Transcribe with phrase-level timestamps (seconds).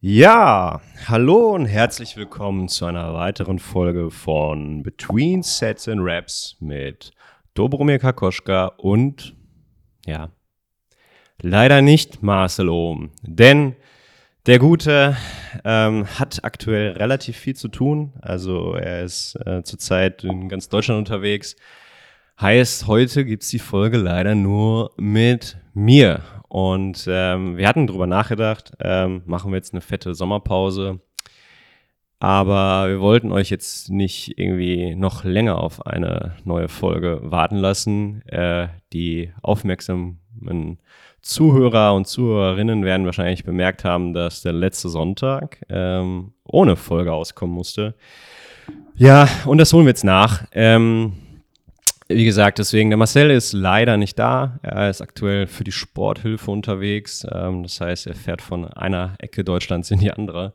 [0.00, 7.10] Ja, hallo und herzlich willkommen zu einer weiteren Folge von Between Sets and Raps mit
[7.54, 9.34] Dobromir Kakoschka und,
[10.06, 10.30] ja,
[11.42, 13.74] leider nicht Marcel Ohm, denn
[14.46, 15.16] der Gute
[15.64, 18.12] ähm, hat aktuell relativ viel zu tun.
[18.22, 21.56] Also er ist äh, zurzeit in ganz Deutschland unterwegs.
[22.40, 26.22] Heißt, heute gibt's die Folge leider nur mit mir.
[26.48, 31.00] Und ähm, wir hatten drüber nachgedacht, ähm, machen wir jetzt eine fette Sommerpause.
[32.20, 38.22] Aber wir wollten euch jetzt nicht irgendwie noch länger auf eine neue Folge warten lassen.
[38.26, 40.18] Äh, die aufmerksamen
[41.22, 47.54] Zuhörer und Zuhörerinnen werden wahrscheinlich bemerkt haben, dass der letzte Sonntag ähm, ohne Folge auskommen
[47.54, 47.94] musste.
[48.96, 50.44] Ja, und das holen wir jetzt nach.
[50.52, 51.12] Ähm,
[52.08, 54.58] wie gesagt, deswegen, der Marcel ist leider nicht da.
[54.62, 57.26] Er ist aktuell für die Sporthilfe unterwegs.
[57.30, 60.54] Ähm, das heißt, er fährt von einer Ecke Deutschlands in die andere,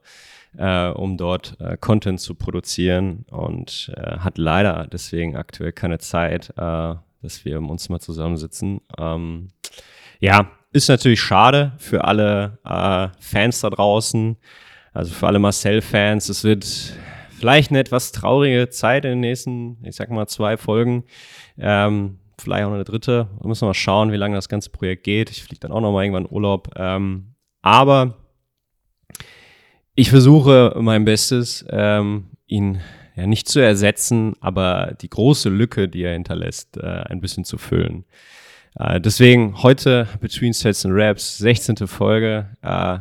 [0.57, 6.49] äh, um dort äh, Content zu produzieren und äh, hat leider deswegen aktuell keine Zeit,
[6.57, 8.81] äh, dass wir uns mal zusammensitzen.
[8.97, 9.49] Ähm,
[10.19, 14.37] ja, ist natürlich schade für alle äh, Fans da draußen,
[14.91, 16.29] also für alle Marcel-Fans.
[16.29, 16.93] Es wird
[17.43, 21.03] vielleicht eine etwas traurige Zeit in den nächsten, ich sag mal, zwei Folgen.
[21.57, 23.27] Ähm, vielleicht auch eine dritte.
[23.37, 25.29] Da müssen wir mal schauen, wie lange das ganze Projekt geht.
[25.29, 26.69] Ich fliege dann auch noch mal irgendwann in Urlaub.
[26.77, 28.15] Ähm, aber
[29.93, 32.79] ich versuche mein Bestes, ähm, ihn
[33.17, 37.57] ja nicht zu ersetzen, aber die große Lücke, die er hinterlässt, äh, ein bisschen zu
[37.57, 38.05] füllen.
[38.79, 41.87] Äh, deswegen heute Between Sets and Raps, 16.
[41.87, 42.55] Folge.
[42.61, 42.99] Äh,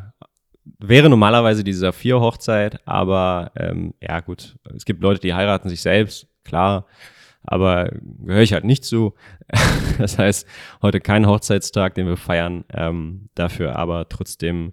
[0.64, 6.28] wäre normalerweise die Saphir-Hochzeit, aber ähm, ja gut, es gibt Leute, die heiraten sich selbst,
[6.44, 6.86] klar,
[7.44, 7.91] aber
[8.24, 9.14] gehöre ich halt nicht zu.
[9.98, 10.46] das heißt,
[10.80, 14.72] heute kein Hochzeitstag, den wir feiern, ähm, dafür aber trotzdem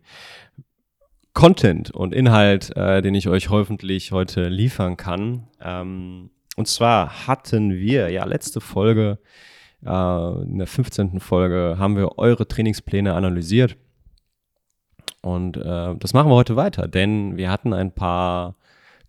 [1.34, 5.48] Content und Inhalt, äh, den ich euch hoffentlich heute liefern kann.
[5.62, 9.20] Ähm, und zwar hatten wir ja letzte Folge,
[9.86, 11.20] äh, in der 15.
[11.20, 13.78] Folge, haben wir eure Trainingspläne analysiert.
[15.22, 18.56] Und äh, das machen wir heute weiter, denn wir hatten ein paar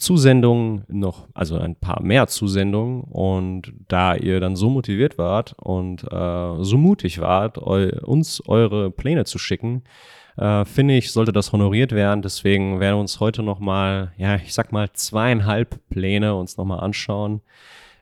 [0.01, 3.03] Zusendungen noch, also ein paar mehr Zusendungen.
[3.03, 8.91] Und da ihr dann so motiviert wart und äh, so mutig wart, eu uns eure
[8.91, 9.83] Pläne zu schicken,
[10.37, 12.23] äh, finde ich, sollte das honoriert werden.
[12.23, 17.43] Deswegen werden wir uns heute nochmal, ja, ich sag mal, zweieinhalb Pläne uns nochmal anschauen.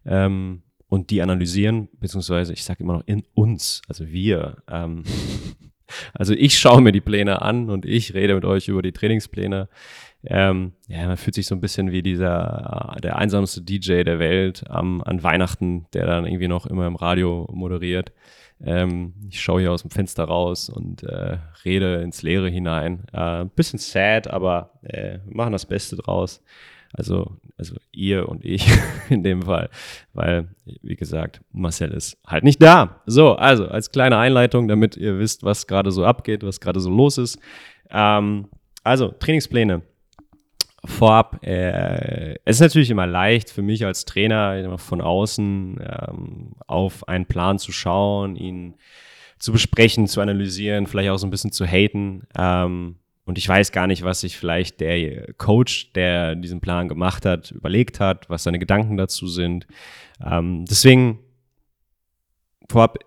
[0.07, 4.63] Ähm, und die analysieren, beziehungsweise ich sage immer noch in uns, also wir.
[4.71, 5.03] Ähm,
[6.15, 9.69] Also ich schaue mir die Pläne an und ich rede mit euch über die Trainingspläne.
[10.25, 14.19] Ähm, ja, man fühlt sich so ein bisschen wie dieser, äh, der einsamste DJ der
[14.19, 18.13] Welt ähm, an Weihnachten, der dann irgendwie noch immer im Radio moderiert.
[18.61, 23.05] Ähm, ich schaue hier aus dem Fenster raus und äh, rede ins Leere hinein.
[23.13, 26.43] Äh, bisschen sad, aber äh, machen das Beste draus.
[26.93, 28.67] Also, also ihr und ich
[29.11, 29.69] in dem Fall,
[30.15, 30.49] weil,
[30.83, 33.03] wie gesagt, Marcel ist halt nicht da.
[33.07, 36.91] So, also als kleine Einleitung, damit ihr wisst, was gerade so abgeht, was gerade so
[36.91, 37.39] los ist.
[37.91, 38.49] Ähm,
[38.85, 39.83] also, Trainingspläne.
[40.85, 47.07] Vorab, äh, es ist natürlich immer leicht für mich als Trainer von außen ähm, auf
[47.09, 48.77] einen Plan zu schauen, ihn
[49.39, 52.27] zu besprechen, zu analysieren, vielleicht auch so ein bisschen zu haten.
[52.39, 52.97] Ähm,
[53.29, 57.51] und ich weiß gar nicht, was sich vielleicht der Coach, der diesen Plan gemacht hat,
[57.51, 59.67] überlegt hat, was seine Gedanken dazu sind.
[60.25, 61.19] Ähm, deswegen
[62.71, 63.01] vorab,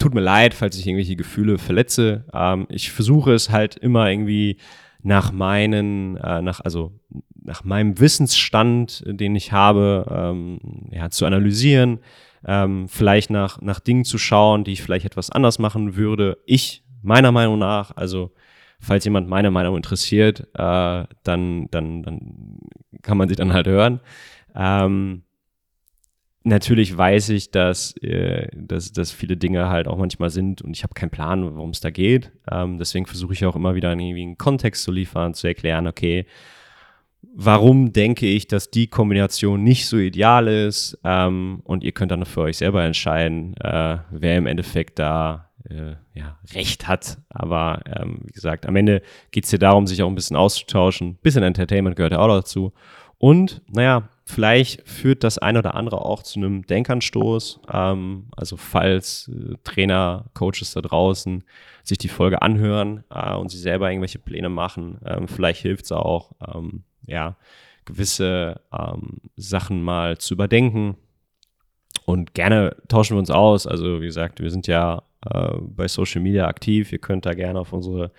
[0.00, 2.24] tut mir leid, falls ich irgendwelche Gefühle verletze.
[2.34, 4.56] Ähm, ich versuche es halt immer irgendwie
[5.04, 6.98] nach meinen, äh, nach, also
[7.32, 10.58] nach meinem Wissensstand, den ich habe, ähm,
[10.90, 12.00] ja, zu analysieren,
[12.44, 16.38] ähm, vielleicht nach, nach Dingen zu schauen, die ich vielleicht etwas anders machen würde.
[16.46, 18.32] Ich, meiner Meinung nach, also
[18.78, 22.58] falls jemand meine Meinung interessiert, äh, dann, dann, dann
[23.02, 24.00] kann man sich dann halt hören.
[24.54, 25.22] Ähm,
[26.44, 30.82] natürlich weiß ich, dass, äh, dass, dass viele Dinge halt auch manchmal sind und ich
[30.84, 32.32] habe keinen Plan, worum es da geht.
[32.50, 36.26] Ähm, deswegen versuche ich auch immer wieder irgendwie einen Kontext zu liefern, zu erklären, okay,
[37.34, 42.24] warum denke ich, dass die Kombination nicht so ideal ist ähm, und ihr könnt dann
[42.24, 47.18] für euch selber entscheiden, äh, wer im Endeffekt da äh, ja, Recht hat.
[47.28, 51.08] Aber ähm, wie gesagt, am Ende geht es hier darum, sich auch ein bisschen auszutauschen.
[51.08, 52.72] Ein bisschen Entertainment gehört ja auch dazu.
[53.18, 57.60] Und naja, vielleicht führt das eine oder andere auch zu einem Denkanstoß.
[57.72, 61.44] Ähm, also falls äh, Trainer, Coaches da draußen
[61.82, 65.92] sich die Folge anhören äh, und sie selber irgendwelche Pläne machen, ähm, vielleicht hilft es
[65.92, 67.36] auch, ähm, ja,
[67.84, 70.96] gewisse ähm, Sachen mal zu überdenken.
[72.04, 73.66] Und gerne tauschen wir uns aus.
[73.66, 75.02] Also wie gesagt, wir sind ja
[75.60, 76.92] bei Social Media aktiv.
[76.92, 78.12] Ihr könnt da gerne auf unsere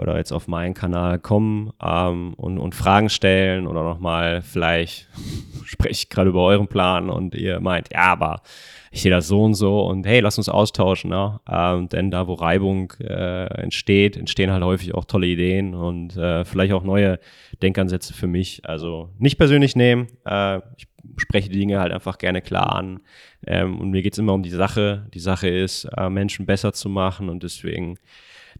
[0.00, 5.08] oder jetzt auf meinen Kanal kommen ähm, und, und Fragen stellen oder nochmal vielleicht
[5.64, 8.42] spreche ich gerade über euren Plan und ihr meint, ja, aber
[8.90, 11.40] ich sehe das so und so und hey, lass uns austauschen, ne?
[11.48, 16.44] Ähm, denn da, wo Reibung äh, entsteht, entstehen halt häufig auch tolle Ideen und äh,
[16.44, 17.18] vielleicht auch neue
[17.62, 18.68] Denkansätze für mich.
[18.68, 20.86] Also nicht persönlich nehmen, äh, ich
[21.16, 23.00] spreche die Dinge halt einfach gerne klar an
[23.46, 25.06] ähm, und mir geht es immer um die Sache.
[25.14, 27.98] Die Sache ist, äh, Menschen besser zu machen und deswegen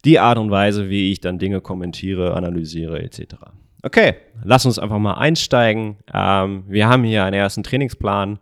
[0.05, 3.37] die Art und Weise, wie ich dann Dinge kommentiere, analysiere etc.
[3.83, 5.97] Okay, lass uns einfach mal einsteigen.
[6.13, 8.39] Ähm, wir haben hier einen ersten Trainingsplan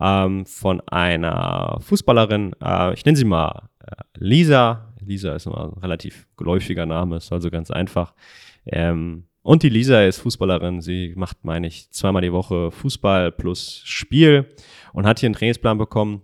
[0.00, 2.52] ähm, von einer Fußballerin.
[2.62, 4.92] Äh, ich nenne sie mal äh, Lisa.
[5.00, 8.14] Lisa ist ein relativ geläufiger Name, ist also ganz einfach.
[8.66, 10.82] Ähm, und die Lisa ist Fußballerin.
[10.82, 14.46] Sie macht, meine ich, zweimal die Woche Fußball plus Spiel
[14.92, 16.22] und hat hier einen Trainingsplan bekommen.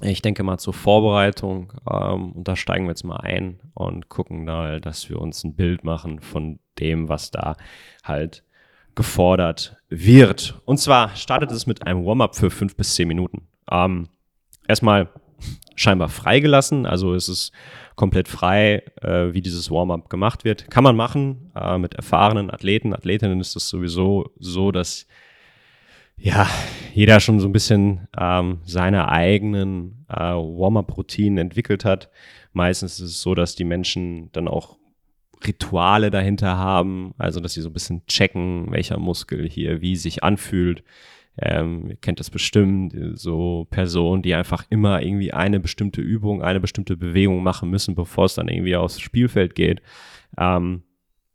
[0.00, 1.72] Ich denke mal zur Vorbereitung.
[1.90, 5.54] Ähm, und da steigen wir jetzt mal ein und gucken da, dass wir uns ein
[5.54, 7.56] Bild machen von dem, was da
[8.04, 8.44] halt
[8.94, 10.60] gefordert wird.
[10.64, 13.48] Und zwar startet es mit einem Warm-up für fünf bis zehn Minuten.
[13.70, 14.08] Ähm,
[14.66, 15.08] erstmal
[15.76, 17.52] scheinbar freigelassen, also es ist
[17.94, 20.68] komplett frei, äh, wie dieses Warm-up gemacht wird.
[20.70, 25.06] Kann man machen äh, mit erfahrenen Athleten, Athletinnen ist es sowieso so, dass
[26.18, 26.48] ja
[26.94, 32.10] jeder schon so ein bisschen ähm, seine eigenen äh, Warm-up-Routinen entwickelt hat.
[32.52, 34.78] Meistens ist es so, dass die Menschen dann auch
[35.46, 40.24] Rituale dahinter haben, also dass sie so ein bisschen checken, welcher Muskel hier wie sich
[40.24, 40.82] anfühlt.
[41.40, 46.58] Ähm, ihr kennt das bestimmt, so Personen, die einfach immer irgendwie eine bestimmte Übung, eine
[46.58, 49.80] bestimmte Bewegung machen müssen, bevor es dann irgendwie aufs Spielfeld geht.
[50.36, 50.82] Ähm,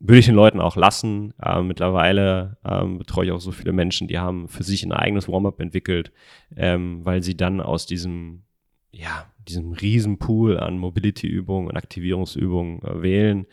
[0.04, 1.34] würde ich den Leuten auch lassen.
[1.42, 5.30] Ähm, mittlerweile ähm, betreue ich auch so viele Menschen, die haben für sich ein eigenes
[5.30, 6.12] Warm-up entwickelt,
[6.58, 8.44] ähm, weil sie dann aus diesem,
[8.92, 13.48] ja, diesem Riesenpool an Mobility-Übungen und Aktivierungsübungen äh, wählen,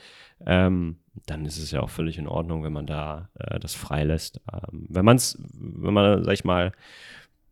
[0.44, 4.40] ähm, dann ist es ja auch völlig in Ordnung, wenn man da äh, das freilässt.
[4.52, 6.72] Ähm, wenn man es, wenn man, sag ich mal,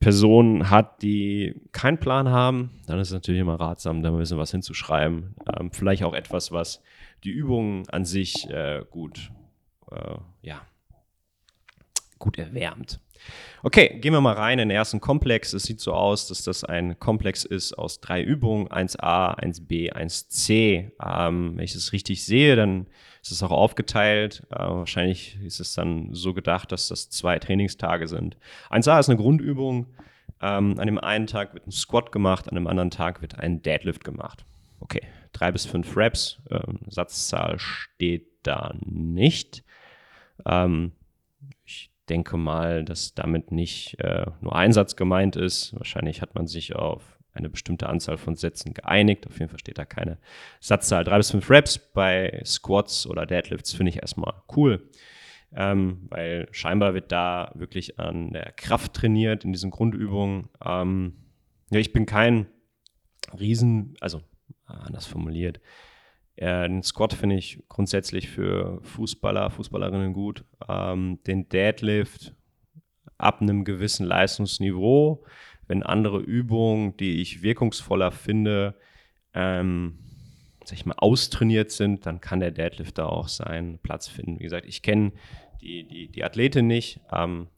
[0.00, 4.38] Personen hat, die keinen Plan haben, dann ist es natürlich immer ratsam, da ein bisschen
[4.38, 5.34] was hinzuschreiben.
[5.58, 6.82] Ähm, vielleicht auch etwas, was
[7.24, 9.32] die Übungen an sich äh, gut,
[9.90, 10.62] äh, ja,
[12.18, 13.00] gut erwärmt.
[13.64, 15.52] Okay, gehen wir mal rein in den ersten Komplex.
[15.52, 20.92] Es sieht so aus, dass das ein Komplex ist aus drei Übungen, 1a, 1b, 1c.
[21.04, 22.86] Ähm, wenn ich es richtig sehe, dann
[23.28, 24.46] ist es auch aufgeteilt.
[24.50, 28.36] Äh, wahrscheinlich ist es dann so gedacht, dass das zwei Trainingstage sind.
[28.70, 29.86] 1a ist eine Grundübung.
[30.40, 33.62] Ähm, an dem einen Tag wird ein Squat gemacht, an dem anderen Tag wird ein
[33.62, 34.44] Deadlift gemacht.
[34.80, 35.02] Okay,
[35.32, 36.40] drei bis fünf Reps.
[36.50, 39.64] Ähm, Satzzahl steht da nicht.
[40.46, 40.92] Ähm,
[41.64, 45.74] ich denke mal, dass damit nicht äh, nur ein Satz gemeint ist.
[45.74, 49.26] Wahrscheinlich hat man sich auf eine bestimmte Anzahl von Sätzen geeinigt.
[49.26, 50.18] Auf jeden Fall steht da keine
[50.60, 51.04] Satzzahl.
[51.04, 54.88] Drei bis fünf Reps bei Squats oder Deadlifts finde ich erstmal cool.
[55.54, 60.50] Ähm, weil scheinbar wird da wirklich an der Kraft trainiert in diesen Grundübungen.
[60.64, 61.14] Ähm,
[61.70, 62.46] ja, ich bin kein
[63.38, 64.22] Riesen, also
[64.66, 65.60] anders formuliert,
[66.40, 70.44] den Squat finde ich grundsätzlich für Fußballer, Fußballerinnen gut.
[70.68, 72.34] Ähm, den Deadlift
[73.16, 75.24] ab einem gewissen Leistungsniveau,
[75.68, 78.74] wenn andere Übungen, die ich wirkungsvoller finde,
[79.34, 79.98] ähm,
[80.64, 84.38] sag ich mal, austrainiert sind, dann kann der Deadlift da auch seinen Platz finden.
[84.38, 85.12] Wie gesagt, ich kenne
[85.60, 87.48] die, die, die Athletin nicht, ähm,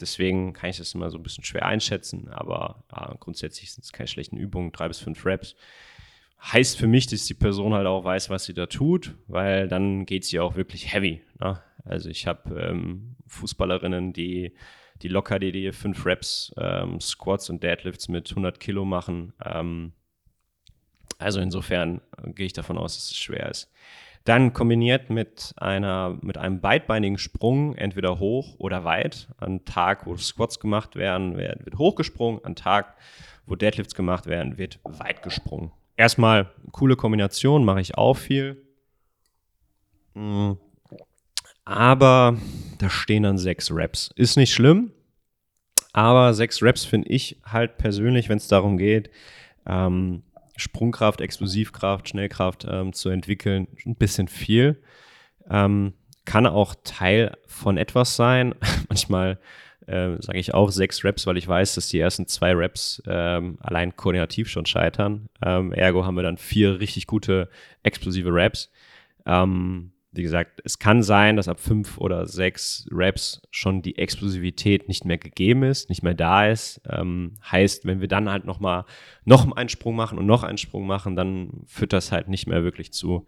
[0.00, 3.92] deswegen kann ich das immer so ein bisschen schwer einschätzen, aber äh, grundsätzlich sind es
[3.92, 5.56] keine schlechten Übungen, drei bis fünf Reps
[6.42, 10.06] heißt für mich, dass die Person halt auch weiß, was sie da tut, weil dann
[10.06, 11.22] geht sie auch wirklich heavy.
[11.38, 11.60] Ne?
[11.84, 14.54] Also ich habe ähm, Fußballerinnen, die,
[15.02, 19.32] die locker die, fünf Reps, ähm, Squats und Deadlifts mit 100 Kilo machen.
[19.44, 19.92] Ähm,
[21.18, 22.00] also insofern
[22.34, 23.70] gehe ich davon aus, dass es schwer ist.
[24.24, 29.28] Dann kombiniert mit, einer, mit einem beidbeinigen Sprung, entweder hoch oder weit.
[29.38, 32.44] An Tag, wo Squats gemacht werden, wird hochgesprungen.
[32.44, 32.96] An Tag,
[33.46, 38.66] wo Deadlifts gemacht werden, wird weit gesprungen erstmal coole Kombination, mache ich auch viel.
[40.14, 40.52] Mm.
[41.70, 42.36] Aber
[42.78, 44.10] da stehen dann sechs Raps.
[44.16, 44.90] Ist nicht schlimm,
[45.92, 49.08] aber sechs Raps finde ich halt persönlich, wenn es darum geht,
[49.66, 50.24] ähm,
[50.56, 54.82] Sprungkraft, Explosivkraft, Schnellkraft ähm, zu entwickeln, ein bisschen viel.
[55.48, 55.92] Ähm,
[56.24, 58.56] kann auch Teil von etwas sein.
[58.88, 59.38] Manchmal
[59.86, 63.58] äh, sage ich auch sechs Raps, weil ich weiß, dass die ersten zwei Raps ähm,
[63.60, 65.28] allein koordinativ schon scheitern.
[65.40, 67.48] Ähm, ergo haben wir dann vier richtig gute
[67.84, 68.72] explosive Raps.
[69.24, 74.88] Ähm, wie gesagt, es kann sein, dass ab fünf oder sechs Raps schon die Explosivität
[74.88, 76.80] nicht mehr gegeben ist, nicht mehr da ist.
[76.88, 78.84] Ähm, heißt, wenn wir dann halt nochmal
[79.24, 82.64] noch einen Sprung machen und noch einen Sprung machen, dann führt das halt nicht mehr
[82.64, 83.26] wirklich zu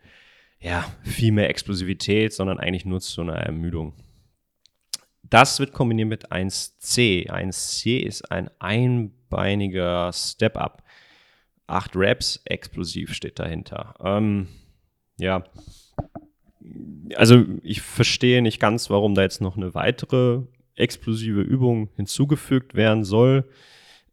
[0.59, 3.95] ja, viel mehr Explosivität, sondern eigentlich nur zu einer Ermüdung.
[5.23, 7.31] Das wird kombiniert mit 1C.
[7.31, 10.83] 1C ist ein einbeiniger Step-Up.
[11.67, 13.95] Acht Reps, explosiv steht dahinter.
[14.05, 14.49] Ähm,
[15.19, 15.45] ja,
[17.17, 20.43] also ich verstehe nicht ganz, warum da jetzt noch eine weitere
[20.75, 23.49] explosive Übung hinzugefügt werden soll.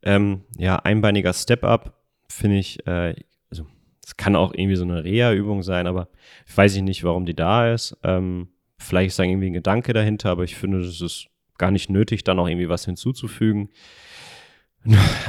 [0.01, 1.93] Ähm, ja, einbeiniger Step-Up
[2.29, 3.15] finde ich, äh,
[3.49, 3.65] also
[4.05, 6.09] es kann auch irgendwie so eine Reha-Übung sein, aber
[6.47, 7.97] ich weiß nicht, warum die da ist.
[8.03, 11.27] Ähm, vielleicht ist da irgendwie ein Gedanke dahinter, aber ich finde, es ist
[11.57, 13.69] gar nicht nötig, da noch irgendwie was hinzuzufügen.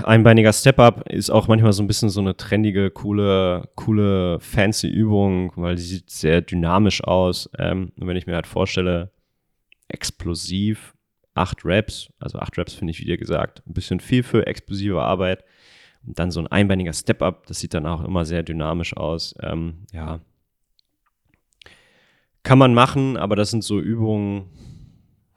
[0.05, 5.53] Einbeiniger Step-Up ist auch manchmal so ein bisschen so eine trendige, coole, coole, fancy Übung,
[5.57, 7.51] weil die sieht sehr dynamisch aus.
[7.59, 9.11] Ähm, und wenn ich mir halt vorstelle,
[9.89, 10.95] explosiv,
[11.35, 15.03] acht Reps, also acht Reps finde ich, wie dir gesagt, ein bisschen viel für explosive
[15.03, 15.45] Arbeit.
[16.07, 19.35] Und dann so ein einbeiniger Step-Up, das sieht dann auch immer sehr dynamisch aus.
[19.43, 20.21] Ähm, ja.
[22.43, 24.49] Kann man machen, aber das sind so Übungen,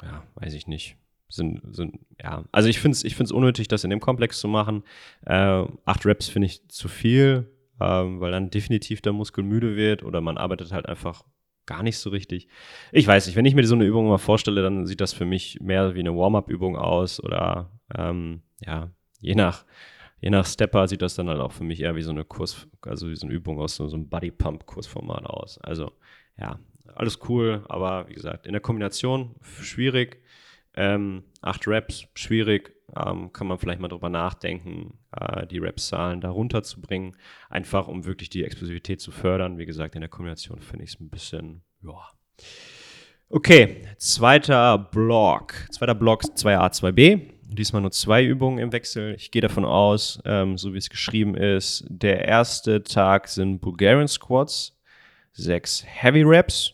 [0.01, 0.97] ja, weiß ich nicht.
[1.33, 4.47] Sind, sind, ja, also ich finde es ich find's unnötig, das in dem Komplex zu
[4.47, 4.83] machen.
[5.25, 7.49] Äh, acht Reps finde ich zu viel,
[7.79, 11.23] äh, weil dann definitiv der Muskel müde wird oder man arbeitet halt einfach
[11.65, 12.47] gar nicht so richtig.
[12.91, 15.25] Ich weiß nicht, wenn ich mir so eine Übung mal vorstelle, dann sieht das für
[15.25, 19.65] mich mehr wie eine Warm-up-Übung aus oder ähm, ja, je nach,
[20.21, 22.67] je nach Stepper sieht das dann halt auch für mich eher wie so eine Kurs,
[22.81, 25.57] also wie so eine Übung aus so, so einem Body-Pump-Kursformat aus.
[25.59, 25.93] Also
[26.37, 26.59] ja,
[26.95, 30.21] alles cool, aber wie gesagt, in der Kombination schwierig.
[30.75, 32.75] Ähm, acht Reps, schwierig.
[32.95, 37.15] Ähm, kann man vielleicht mal drüber nachdenken, äh, die Reps-Zahlen da runterzubringen.
[37.49, 39.57] Einfach, um wirklich die Explosivität zu fördern.
[39.57, 41.97] Wie gesagt, in der Kombination finde ich es ein bisschen, ja.
[43.29, 45.53] Okay, zweiter Block.
[45.71, 47.33] Zweiter Block 2a, 2b.
[47.41, 49.15] Diesmal nur zwei Übungen im Wechsel.
[49.15, 54.07] Ich gehe davon aus, ähm, so wie es geschrieben ist, der erste Tag sind Bulgarian
[54.07, 54.79] Squats,
[55.33, 56.73] sechs Heavy Reps.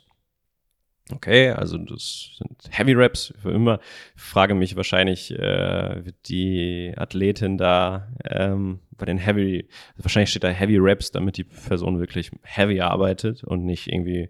[1.12, 3.80] Okay, also das sind Heavy Reps für immer.
[4.16, 10.44] Ich frage mich wahrscheinlich, äh, wird die Athletin da ähm, bei den Heavy, wahrscheinlich steht
[10.44, 14.30] da Heavy Reps, damit die Person wirklich heavy arbeitet und nicht irgendwie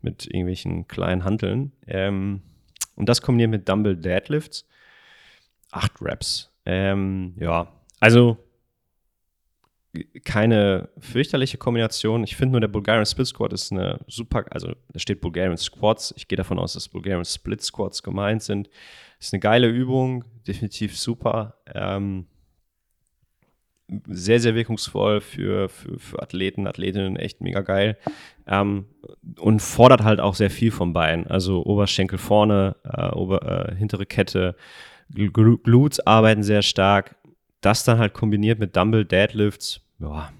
[0.00, 1.72] mit irgendwelchen kleinen Hanteln.
[1.86, 2.42] Ähm,
[2.96, 4.66] und das kombiniert mit Dumble Deadlifts.
[5.72, 6.52] Acht Reps.
[6.64, 7.68] Ähm, ja,
[8.00, 8.38] also
[10.24, 12.24] keine fürchterliche Kombination.
[12.24, 16.12] Ich finde nur, der Bulgarian Split Squat ist eine super, also da steht Bulgarian Squats.
[16.16, 18.68] Ich gehe davon aus, dass Bulgarian Split Squats gemeint sind.
[19.20, 21.58] Ist eine geile Übung, definitiv super.
[21.72, 22.26] Ähm,
[24.06, 27.98] sehr, sehr wirkungsvoll für, für, für Athleten, Athletinnen, echt mega geil.
[28.46, 28.86] Ähm,
[29.38, 31.26] und fordert halt auch sehr viel vom Bein.
[31.26, 34.56] Also Oberschenkel vorne, äh, Ober, äh, hintere Kette,
[35.12, 37.16] Glutes arbeiten sehr stark.
[37.60, 40.32] Das dann halt kombiniert mit Dumble Deadlifts, ja,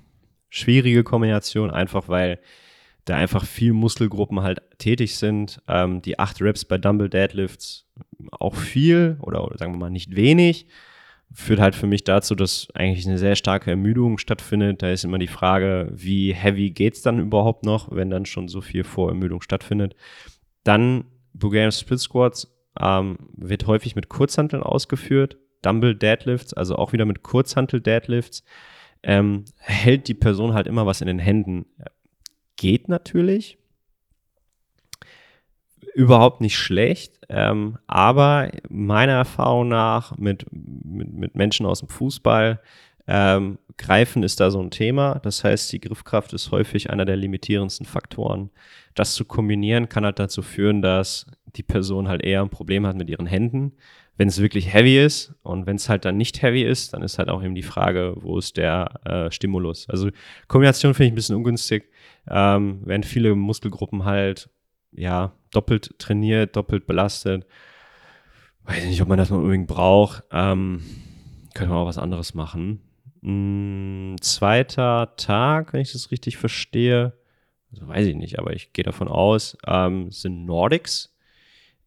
[0.48, 2.38] schwierige Kombination, einfach weil
[3.04, 5.60] da einfach viele Muskelgruppen halt tätig sind.
[5.68, 7.86] Ähm, die acht Reps bei Dumble Deadlifts
[8.30, 10.66] auch viel oder, oder, sagen wir mal nicht wenig.
[11.32, 14.82] Führt halt für mich dazu, dass eigentlich eine sehr starke Ermüdung stattfindet.
[14.82, 18.48] Da ist immer die Frage, wie heavy geht es dann überhaupt noch, wenn dann schon
[18.48, 19.96] so viel Vorermüdung stattfindet.
[20.62, 25.36] Dann Bulgarian Split Squats ähm, wird häufig mit Kurzhanteln ausgeführt.
[25.62, 28.44] Dumble Deadlifts, also auch wieder mit Kurzhantel Deadlifts
[29.04, 31.66] ähm, hält die Person halt immer was in den Händen.
[32.56, 33.58] Geht natürlich.
[35.94, 42.60] Überhaupt nicht schlecht, ähm, aber meiner Erfahrung nach mit, mit, mit Menschen aus dem Fußball,
[43.06, 45.20] ähm, Greifen ist da so ein Thema.
[45.22, 48.50] Das heißt, die Griffkraft ist häufig einer der limitierendsten Faktoren.
[48.94, 52.96] Das zu kombinieren kann halt dazu führen, dass die Person halt eher ein Problem hat
[52.96, 53.72] mit ihren Händen
[54.16, 57.18] wenn es wirklich heavy ist und wenn es halt dann nicht heavy ist, dann ist
[57.18, 59.88] halt auch eben die Frage, wo ist der äh, Stimulus.
[59.88, 60.10] Also
[60.46, 61.90] Kombination finde ich ein bisschen ungünstig,
[62.28, 64.48] ähm, wenn viele Muskelgruppen halt
[64.92, 67.46] ja doppelt trainiert, doppelt belastet.
[68.62, 70.22] Weiß nicht, ob man das mal unbedingt braucht.
[70.30, 70.82] Ähm,
[71.54, 72.80] könnte man auch was anderes machen.
[73.22, 77.14] Hm, zweiter Tag, wenn ich das richtig verstehe,
[77.72, 81.14] also weiß ich nicht, aber ich gehe davon aus, ähm, sind Nordics.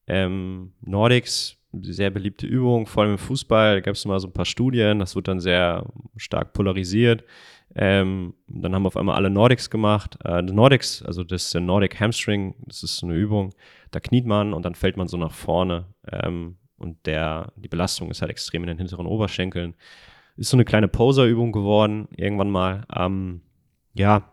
[0.08, 3.76] Ähm, Nordics sehr beliebte Übung, vor allem im Fußball.
[3.76, 7.24] Da gab es mal so ein paar Studien, das wird dann sehr stark polarisiert.
[7.76, 10.18] Ähm, dann haben auf einmal alle Nordics gemacht.
[10.24, 13.54] Äh, Nordics, also das ist der Nordic Hamstring, das ist so eine Übung,
[13.92, 15.86] da kniet man und dann fällt man so nach vorne.
[16.12, 19.76] Ähm, und der, die Belastung ist halt extrem in den hinteren Oberschenkeln.
[20.38, 22.86] Ist so eine kleine Poser-Übung geworden, irgendwann mal.
[22.96, 23.42] Ähm,
[23.94, 24.32] ja,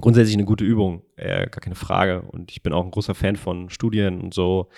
[0.00, 2.22] grundsätzlich eine gute Übung, äh, gar keine Frage.
[2.22, 4.68] Und ich bin auch ein großer Fan von Studien und so.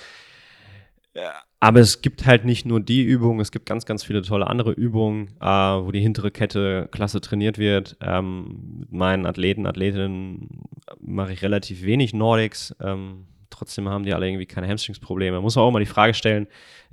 [1.15, 4.47] Ja, aber es gibt halt nicht nur die Übung, es gibt ganz, ganz viele tolle
[4.47, 7.97] andere Übungen, äh, wo die hintere Kette klasse trainiert wird.
[8.01, 10.61] Ähm, mit meinen Athleten, Athletinnen
[11.01, 12.73] mache ich relativ wenig Nordics.
[12.81, 15.41] Ähm, trotzdem haben die alle irgendwie keine Hamstringsprobleme.
[15.41, 16.47] Muss man auch mal die Frage stellen,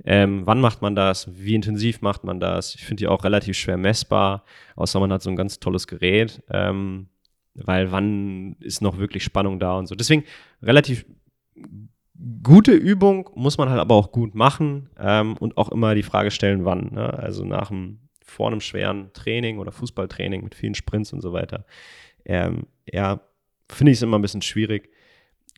[0.04, 1.28] ähm, wann macht man das?
[1.32, 2.74] Wie intensiv macht man das?
[2.74, 6.42] Ich finde die auch relativ schwer messbar, außer man hat so ein ganz tolles Gerät.
[6.50, 7.06] Ähm,
[7.54, 9.94] weil wann ist noch wirklich Spannung da und so.
[9.94, 10.24] Deswegen
[10.60, 11.06] relativ
[12.42, 16.30] gute Übung, muss man halt aber auch gut machen ähm, und auch immer die Frage
[16.30, 16.92] stellen, wann.
[16.92, 17.12] Ne?
[17.12, 21.66] Also nach einem, vor einem schweren Training oder Fußballtraining mit vielen Sprints und so weiter.
[22.24, 23.20] Ähm, ja,
[23.70, 24.90] finde ich es immer ein bisschen schwierig.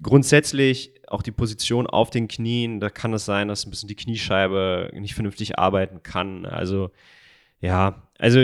[0.03, 3.97] Grundsätzlich auch die Position auf den Knien, da kann es sein, dass ein bisschen die
[3.97, 6.45] Kniescheibe nicht vernünftig arbeiten kann.
[6.45, 6.91] Also
[7.61, 8.41] ja, also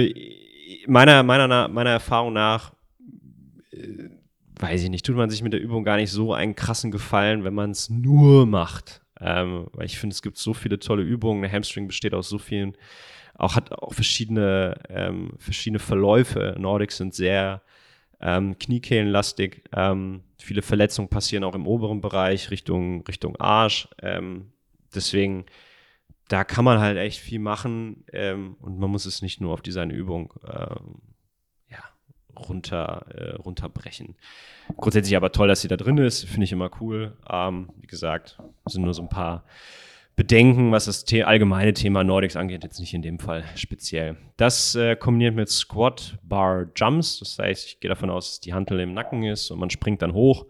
[0.86, 2.72] meiner, meiner, meiner Erfahrung nach
[3.72, 4.08] äh,
[4.62, 7.42] weiß ich nicht, tut man sich mit der Übung gar nicht so einen krassen Gefallen,
[7.44, 9.02] wenn man es nur macht.
[9.20, 11.42] Ähm, weil ich finde, es gibt so viele tolle Übungen.
[11.42, 12.76] Der Hamstring besteht aus so vielen,
[13.34, 16.54] auch hat auch verschiedene, ähm, verschiedene Verläufe.
[16.58, 17.62] Nordics sind sehr
[18.20, 19.62] ähm, kniekehlenlastig.
[19.74, 23.88] Ähm, viele Verletzungen passieren auch im oberen Bereich Richtung, Richtung Arsch.
[24.00, 24.52] Ähm,
[24.94, 25.44] deswegen,
[26.28, 29.62] da kann man halt echt viel machen ähm, und man muss es nicht nur auf
[29.62, 30.32] diese eine Übung
[32.36, 34.16] runter, äh, runterbrechen.
[34.76, 37.16] Grundsätzlich aber toll, dass sie da drin ist, finde ich immer cool.
[37.30, 39.44] Ähm, wie gesagt, sind nur so ein paar
[40.14, 44.16] Bedenken, was das The allgemeine Thema Nordics angeht, jetzt nicht in dem Fall speziell.
[44.36, 48.52] Das äh, kombiniert mit Squat Bar Jumps, das heißt, ich gehe davon aus, dass die
[48.52, 50.46] Hantel im Nacken ist und man springt dann hoch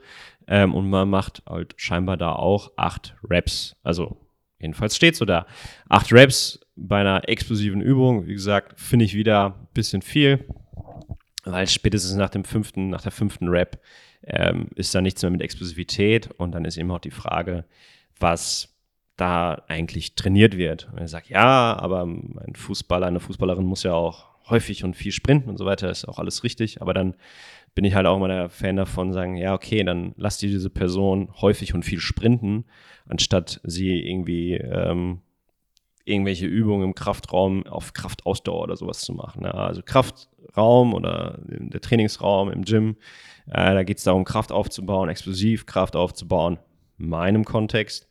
[0.48, 3.76] ähm, und man macht halt scheinbar da auch acht Reps.
[3.84, 4.16] Also
[4.58, 5.46] jedenfalls steht so da.
[5.88, 10.44] Acht Reps bei einer explosiven Übung, wie gesagt, finde ich wieder ein bisschen viel
[11.44, 13.80] weil spätestens nach dem fünften, nach der fünften Rap
[14.24, 17.64] ähm, ist da nichts mehr mit Explosivität und dann ist eben auch die Frage,
[18.18, 18.76] was
[19.16, 20.88] da eigentlich trainiert wird.
[20.92, 25.12] Und er sagt, ja, aber ein Fußballer, eine Fußballerin muss ja auch häufig und viel
[25.12, 27.14] sprinten und so weiter, ist auch alles richtig, aber dann
[27.74, 30.70] bin ich halt auch immer der Fan davon, sagen, ja, okay, dann lass die diese
[30.70, 32.64] Person häufig und viel sprinten,
[33.08, 35.22] anstatt sie irgendwie ähm,
[36.04, 39.44] irgendwelche Übungen im Kraftraum auf Kraftausdauer oder sowas zu machen.
[39.44, 42.96] Ja, also Kraftraum oder der Trainingsraum im Gym,
[43.46, 46.58] äh, da geht es darum, Kraft aufzubauen, explosiv Kraft aufzubauen,
[46.98, 48.08] in meinem Kontext.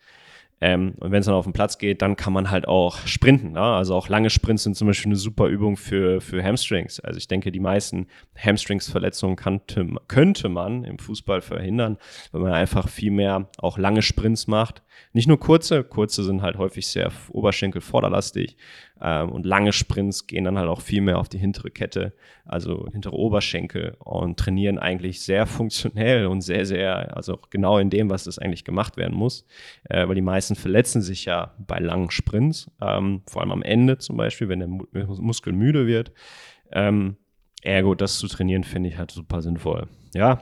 [0.61, 3.55] Ähm, und wenn es dann auf den Platz geht, dann kann man halt auch sprinten.
[3.55, 3.77] Ja?
[3.77, 6.99] Also auch lange Sprints sind zum Beispiel eine super Übung für, für Hamstrings.
[6.99, 11.97] Also ich denke, die meisten Hamstrings-Verletzungen könnte man im Fußball verhindern,
[12.31, 14.83] wenn man einfach viel mehr auch lange Sprints macht.
[15.13, 18.55] Nicht nur kurze, kurze sind halt häufig sehr oberschenkelvorderlastig,
[19.01, 22.13] und lange Sprints gehen dann halt auch viel mehr auf die hintere Kette,
[22.45, 28.09] also hintere Oberschenkel und trainieren eigentlich sehr funktionell und sehr, sehr, also genau in dem,
[28.09, 29.45] was das eigentlich gemacht werden muss.
[29.89, 33.97] Äh, weil die meisten verletzen sich ja bei langen Sprints, ähm, vor allem am Ende
[33.97, 36.11] zum Beispiel, wenn der Muskel müde wird.
[36.71, 37.17] Ähm,
[37.63, 39.87] ergo, das zu trainieren, finde ich halt super sinnvoll.
[40.13, 40.41] Ja,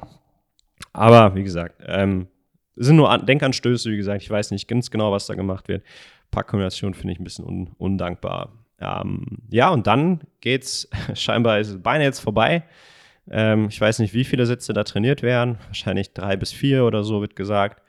[0.93, 2.27] aber wie gesagt, ähm,
[2.75, 5.83] es sind nur Denkanstöße, wie gesagt, ich weiß nicht ganz genau, was da gemacht wird.
[6.31, 8.53] Packkombination finde ich ein bisschen un undankbar.
[8.79, 12.63] Ähm, ja, und dann geht's, scheinbar ist jetzt vorbei.
[13.29, 15.57] Ähm, ich weiß nicht, wie viele Sätze da trainiert werden.
[15.67, 17.81] Wahrscheinlich drei bis vier oder so wird gesagt.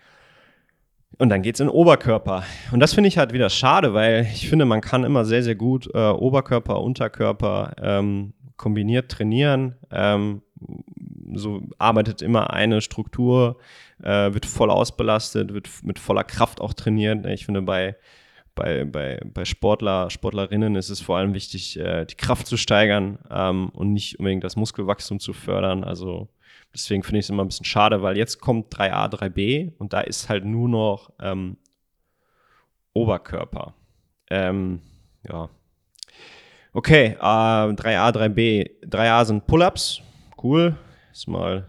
[1.18, 2.44] Und dann geht es in den Oberkörper.
[2.72, 5.54] Und das finde ich halt wieder schade, weil ich finde, man kann immer sehr, sehr
[5.54, 9.76] gut äh, Oberkörper, Unterkörper ähm, kombiniert trainieren.
[9.90, 10.42] Ähm,
[11.34, 13.58] so arbeitet immer eine Struktur,
[14.02, 17.26] äh, wird voll ausbelastet, wird mit voller Kraft auch trainiert.
[17.26, 17.96] Ich finde, bei
[18.60, 23.18] bei, bei, bei Sportler, Sportlerinnen ist es vor allem wichtig, äh, die Kraft zu steigern
[23.30, 25.82] ähm, und nicht unbedingt das Muskelwachstum zu fördern.
[25.82, 26.28] Also
[26.74, 30.02] deswegen finde ich es immer ein bisschen schade, weil jetzt kommt 3a, 3b und da
[30.02, 31.56] ist halt nur noch ähm,
[32.92, 33.72] Oberkörper.
[34.28, 34.82] Ähm,
[35.26, 35.48] ja.
[36.74, 38.86] Okay, äh, 3a, 3b.
[38.86, 40.02] 3a sind Pull-ups.
[40.42, 40.76] Cool.
[41.12, 41.66] Ist mal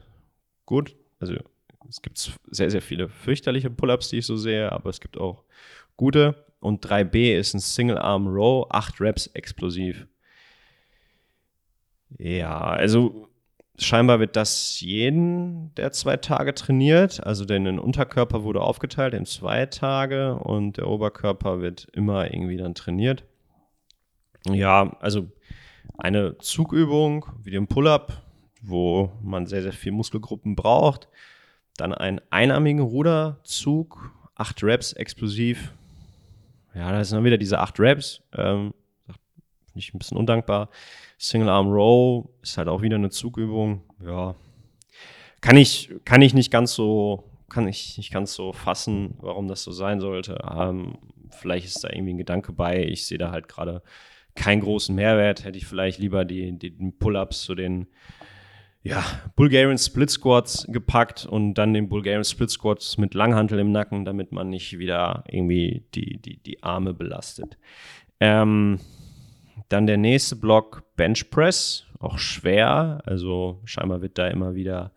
[0.65, 0.93] gut.
[1.21, 1.35] Also
[1.87, 2.17] es gibt
[2.51, 5.45] sehr, sehr viele fürchterliche Pull-ups, die ich so sehe, aber es gibt auch
[5.95, 10.07] gute und 3B ist ein Single Arm Row, 8 Reps explosiv.
[12.17, 13.27] Ja, also
[13.77, 17.25] scheinbar wird das jeden der zwei Tage trainiert.
[17.25, 22.75] Also den Unterkörper wurde aufgeteilt in zwei Tage und der Oberkörper wird immer irgendwie dann
[22.75, 23.25] trainiert.
[24.47, 25.31] Ja, also
[25.97, 28.21] eine Zugübung wie den Pull-up,
[28.61, 31.07] wo man sehr, sehr viele Muskelgruppen braucht.
[31.77, 35.73] Dann einen einarmigen Ruderzug, 8 Reps explosiv,
[36.73, 38.21] ja, da sind dann wieder diese acht Raps.
[38.33, 38.73] Ähm,
[39.05, 40.69] Finde ich ein bisschen undankbar.
[41.17, 43.81] Single Arm Row ist halt auch wieder eine Zugübung.
[44.03, 44.35] Ja.
[45.39, 49.63] Kann ich, kann ich nicht ganz so, kann ich nicht ganz so fassen, warum das
[49.63, 50.39] so sein sollte.
[50.49, 50.97] Ähm,
[51.29, 52.83] vielleicht ist da irgendwie ein Gedanke bei.
[52.83, 53.81] Ich sehe da halt gerade
[54.35, 55.43] keinen großen Mehrwert.
[55.43, 57.87] Hätte ich vielleicht lieber die, die Pull-ups zu den
[58.83, 59.03] ja,
[59.35, 64.31] Bulgarian Split Squats gepackt und dann den Bulgarian Split Squats mit Langhantel im Nacken, damit
[64.31, 67.57] man nicht wieder irgendwie die, die, die Arme belastet.
[68.19, 68.79] Ähm,
[69.69, 73.01] dann der nächste Block Bench Press, auch schwer.
[73.05, 74.91] Also scheinbar wird da immer wieder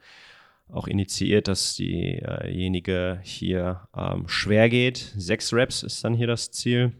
[0.72, 4.96] auch initiiert, dass diejenige hier ähm, schwer geht.
[5.16, 6.92] Sechs Reps ist dann hier das Ziel.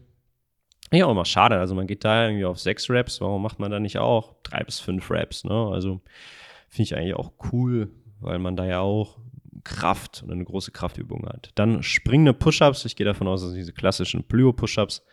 [0.91, 1.57] Ja, auch immer schade.
[1.57, 3.19] Also man geht da irgendwie auf sechs Reps.
[3.21, 5.43] Warum macht man da nicht auch drei bis fünf Reps?
[5.43, 5.69] Ne?
[5.73, 6.01] Also
[6.75, 9.19] finde ich eigentlich auch cool, weil man da ja auch
[9.63, 11.51] Kraft und eine große Kraftübung hat.
[11.55, 12.85] Dann springende Push-Ups.
[12.85, 15.03] Ich gehe davon aus, dass diese klassischen Plyo-Push-Ups.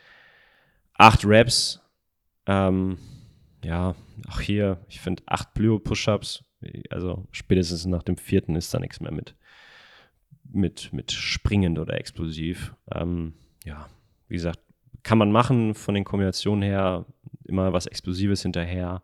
[0.95, 1.81] Acht Reps.
[2.47, 2.99] Ähm,
[3.65, 3.95] ja,
[4.29, 6.45] auch hier, ich finde acht Plyo-Push-Ups
[6.91, 9.35] also spätestens nach dem vierten ist da nichts mehr mit,
[10.45, 12.75] mit, mit springend oder explosiv.
[12.93, 13.89] Ähm, ja,
[14.29, 14.61] wie gesagt,
[15.03, 17.07] kann man machen von den Kombinationen her,
[17.45, 19.03] immer was Explosives hinterher.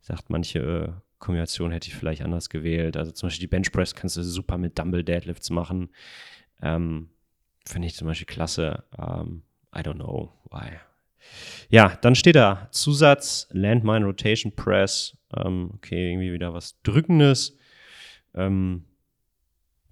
[0.00, 2.96] Sagt, manche Kombinationen hätte ich vielleicht anders gewählt.
[2.96, 5.90] Also zum Beispiel die Bench Press kannst du super mit Dumble Deadlifts machen.
[6.60, 7.10] Ähm,
[7.64, 8.82] Finde ich zum Beispiel klasse.
[8.98, 10.78] Ähm, I don't know why.
[11.68, 15.16] Ja, dann steht da Zusatz Landmine Rotation Press.
[15.36, 17.56] Ähm, okay, irgendwie wieder was Drückendes.
[18.34, 18.84] Ähm,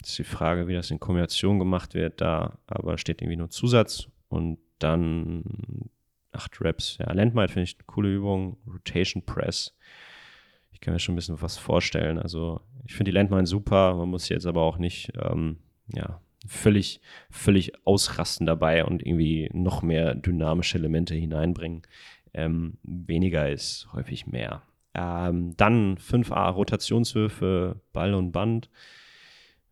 [0.03, 2.21] ist die Frage, wie das in Kombination gemacht wird.
[2.21, 5.45] Da aber steht irgendwie nur Zusatz und dann
[6.33, 6.99] acht Reps.
[6.99, 8.57] Ja, Landmine finde ich eine coole Übung.
[8.67, 9.77] Rotation Press.
[10.81, 12.19] Ich kann mir schon ein bisschen was vorstellen.
[12.19, 13.95] Also ich finde die Landmine super.
[13.97, 15.59] Man muss jetzt aber auch nicht ähm,
[15.95, 21.83] ja, völlig, völlig ausrasten dabei und irgendwie noch mehr dynamische Elemente hineinbringen.
[22.33, 24.63] Ähm, weniger ist häufig mehr.
[24.95, 28.71] Ähm, dann 5a Rotationswürfe, Ball und Band.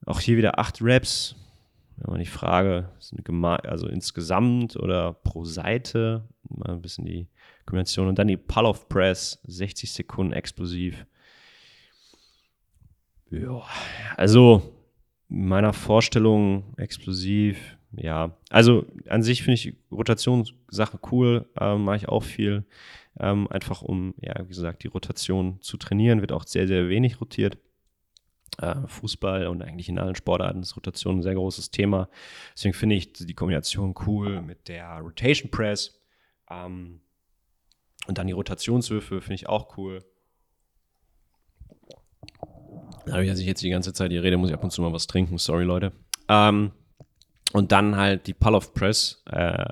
[0.05, 1.37] Auch hier wieder 8 Reps.
[1.97, 2.91] Wenn man die Frage,
[3.65, 7.29] also insgesamt oder pro Seite, mal ein bisschen die
[7.69, 8.09] Kombination.
[8.09, 11.07] Und dann die Pull-Off Press, 60 Sekunden explosiv.
[13.31, 13.63] Ja,
[14.17, 14.63] also
[15.29, 18.35] meiner Vorstellung explosiv, ja.
[18.49, 22.65] Also an sich finde ich Rotationssache cool, ähm, mache ich auch viel.
[23.21, 27.21] Ähm, einfach um, ja, wie gesagt, die Rotation zu trainieren, wird auch sehr, sehr wenig
[27.21, 27.59] rotiert.
[28.61, 32.09] Äh, Fußball und eigentlich in allen Sportarten ist Rotation ein sehr großes Thema.
[32.55, 36.01] Deswegen finde ich die Kombination cool mit der Rotation Press.
[36.51, 37.01] Ähm,
[38.09, 40.03] und dann die Rotationswürfe finde ich auch cool.
[43.07, 44.93] Dadurch, dass ich jetzt die ganze Zeit hier rede, muss ich ab und zu mal
[44.93, 45.39] was trinken.
[45.39, 45.93] Sorry, Leute.
[46.29, 46.73] Ähm,
[47.53, 49.23] und dann halt die Pull-Off Press.
[49.31, 49.63] Äh,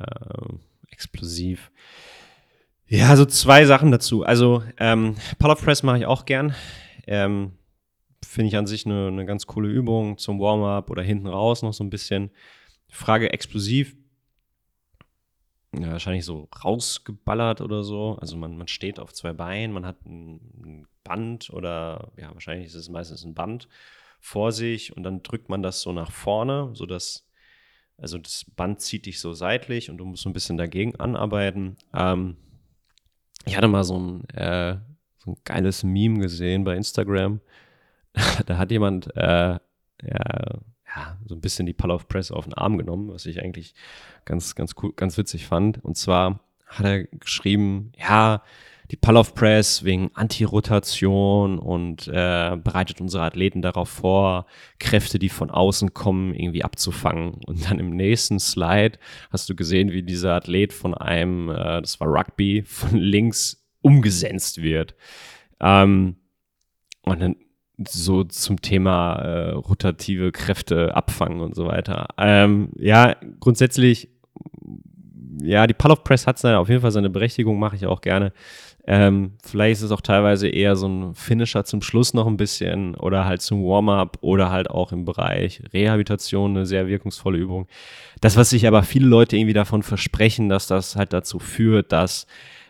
[0.90, 1.70] explosiv.
[2.86, 4.22] Ja, so zwei Sachen dazu.
[4.22, 6.54] Also, ähm, Pull-Off Press mache ich auch gern.
[7.06, 7.52] Ähm,
[8.24, 11.72] Finde ich an sich eine, eine ganz coole Übung zum Warm-up oder hinten raus noch
[11.72, 12.30] so ein bisschen.
[12.88, 13.96] Frage explosiv
[15.78, 18.16] ja, wahrscheinlich so rausgeballert oder so.
[18.20, 22.74] Also man, man steht auf zwei Beinen, man hat ein Band oder ja, wahrscheinlich ist
[22.74, 23.68] es meistens ein Band
[24.20, 27.28] vor sich und dann drückt man das so nach vorne, sodass,
[27.96, 31.76] also das Band zieht dich so seitlich und du musst so ein bisschen dagegen anarbeiten.
[31.94, 32.36] Ähm,
[33.44, 34.78] ich hatte mal so ein, äh,
[35.18, 37.40] so ein geiles Meme gesehen bei Instagram.
[38.46, 39.58] da hat jemand äh,
[40.02, 40.58] ja,
[40.96, 43.74] ja, so ein bisschen die Pull of Press auf den Arm genommen, was ich eigentlich
[44.24, 45.84] ganz, ganz cool, ganz witzig fand.
[45.84, 48.42] Und zwar hat er geschrieben, ja,
[48.90, 54.46] die Pull of Press wegen Antirotation und äh, bereitet unsere Athleten darauf vor,
[54.78, 57.34] Kräfte, die von außen kommen, irgendwie abzufangen.
[57.46, 58.98] Und dann im nächsten Slide
[59.30, 64.62] hast du gesehen, wie dieser Athlet von einem, äh, das war Rugby, von links umgesetzt
[64.62, 64.94] wird.
[65.60, 66.16] Ähm,
[67.02, 67.36] und dann
[67.78, 72.08] so zum Thema äh, rotative Kräfte abfangen und so weiter.
[72.18, 74.08] Ähm, ja, grundsätzlich,
[75.42, 78.32] ja, die Pull-Off Press hat seine, auf jeden Fall seine Berechtigung, mache ich auch gerne.
[78.88, 82.94] Ähm, vielleicht ist es auch teilweise eher so ein Finisher zum Schluss noch ein bisschen
[82.94, 87.66] oder halt zum Warm-up oder halt auch im Bereich Rehabilitation eine sehr wirkungsvolle Übung.
[88.20, 92.28] Das, was sich aber viele Leute irgendwie davon versprechen, dass das halt dazu führt, dass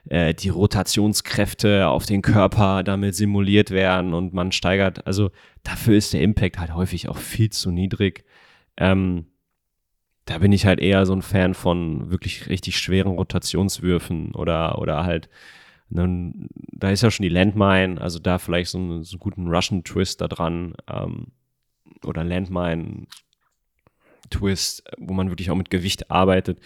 [0.08, 5.06] äh, die Rotationskräfte auf den Körper damit simuliert werden und man steigert.
[5.06, 5.30] Also
[5.62, 8.24] dafür ist der Impact halt häufig auch viel zu niedrig.
[8.76, 9.26] Ähm,
[10.26, 15.04] da bin ich halt eher so ein Fan von wirklich richtig schweren Rotationswürfen oder, oder
[15.04, 15.28] halt,
[15.88, 16.32] ne,
[16.72, 19.84] da ist ja schon die Landmine, also da vielleicht so einen, so einen guten Russian
[19.84, 21.28] Twist da dran ähm,
[22.04, 23.06] oder Landmine
[24.30, 26.58] Twist, wo man wirklich auch mit Gewicht arbeitet.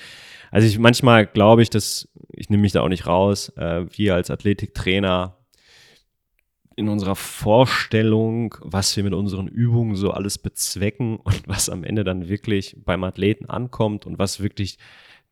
[0.50, 4.14] Also ich manchmal glaube ich, dass ich nehme mich da auch nicht raus, äh, wir
[4.14, 5.36] als Athletiktrainer
[6.76, 12.04] in unserer Vorstellung, was wir mit unseren Übungen so alles bezwecken und was am Ende
[12.04, 14.78] dann wirklich beim Athleten ankommt und was wirklich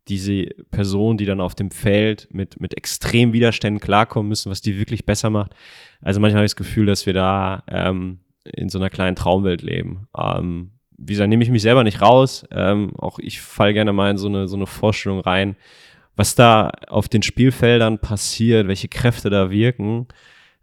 [0.09, 4.79] diese Personen, die dann auf dem Feld mit, mit extremen Widerständen klarkommen müssen, was die
[4.79, 5.55] wirklich besser macht.
[6.01, 9.61] Also manchmal habe ich das Gefühl, dass wir da ähm, in so einer kleinen Traumwelt
[9.61, 10.09] leben.
[10.17, 12.47] Ähm, wie gesagt, nehme ich mich selber nicht raus.
[12.51, 15.57] Ähm, auch ich falle gerne mal in so eine, so eine Vorstellung rein,
[16.19, 20.09] was da auf den Spielfeldern passiert, welche Kräfte da wirken.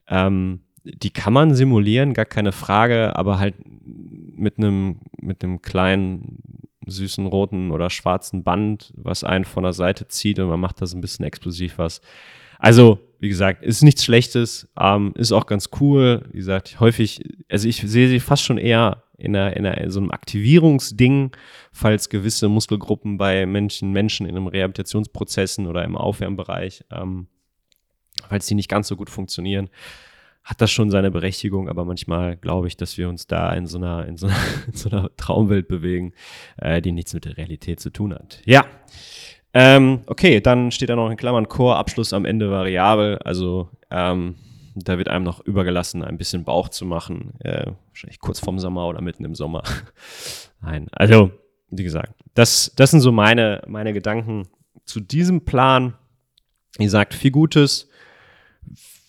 [0.07, 6.39] Ähm, die kann man simulieren, gar keine Frage, aber halt mit einem mit einem kleinen
[6.85, 10.85] süßen roten oder schwarzen Band, was einen von der Seite zieht und man macht da
[10.85, 12.01] so ein bisschen explosiv was.
[12.65, 16.23] Also, wie gesagt, ist nichts Schlechtes, ähm, ist auch ganz cool.
[16.31, 19.91] Wie gesagt, häufig, also ich sehe sie fast schon eher in, einer, in, einer, in
[19.91, 21.29] so einem Aktivierungsding,
[21.71, 27.27] falls gewisse Muskelgruppen bei Menschen, Menschen in einem Rehabilitationsprozessen oder im Aufwärmbereich, ähm,
[28.27, 29.69] falls die nicht ganz so gut funktionieren,
[30.43, 33.77] hat das schon seine Berechtigung, aber manchmal glaube ich, dass wir uns da in so
[33.77, 36.13] einer, in so einer, in so einer Traumwelt bewegen,
[36.57, 38.41] äh, die nichts mit der Realität zu tun hat.
[38.45, 38.65] Ja.
[39.55, 43.17] Ähm, okay, dann steht da noch in Klammern Core, Abschluss am Ende variabel.
[43.19, 44.35] Also ähm,
[44.75, 47.33] da wird einem noch übergelassen, ein bisschen Bauch zu machen.
[47.39, 49.63] Äh, wahrscheinlich kurz vorm Sommer oder mitten im Sommer.
[50.61, 51.31] Nein, also
[51.69, 54.47] wie gesagt, das, das sind so meine, meine Gedanken
[54.83, 55.95] zu diesem Plan.
[56.77, 57.89] Wie gesagt, viel Gutes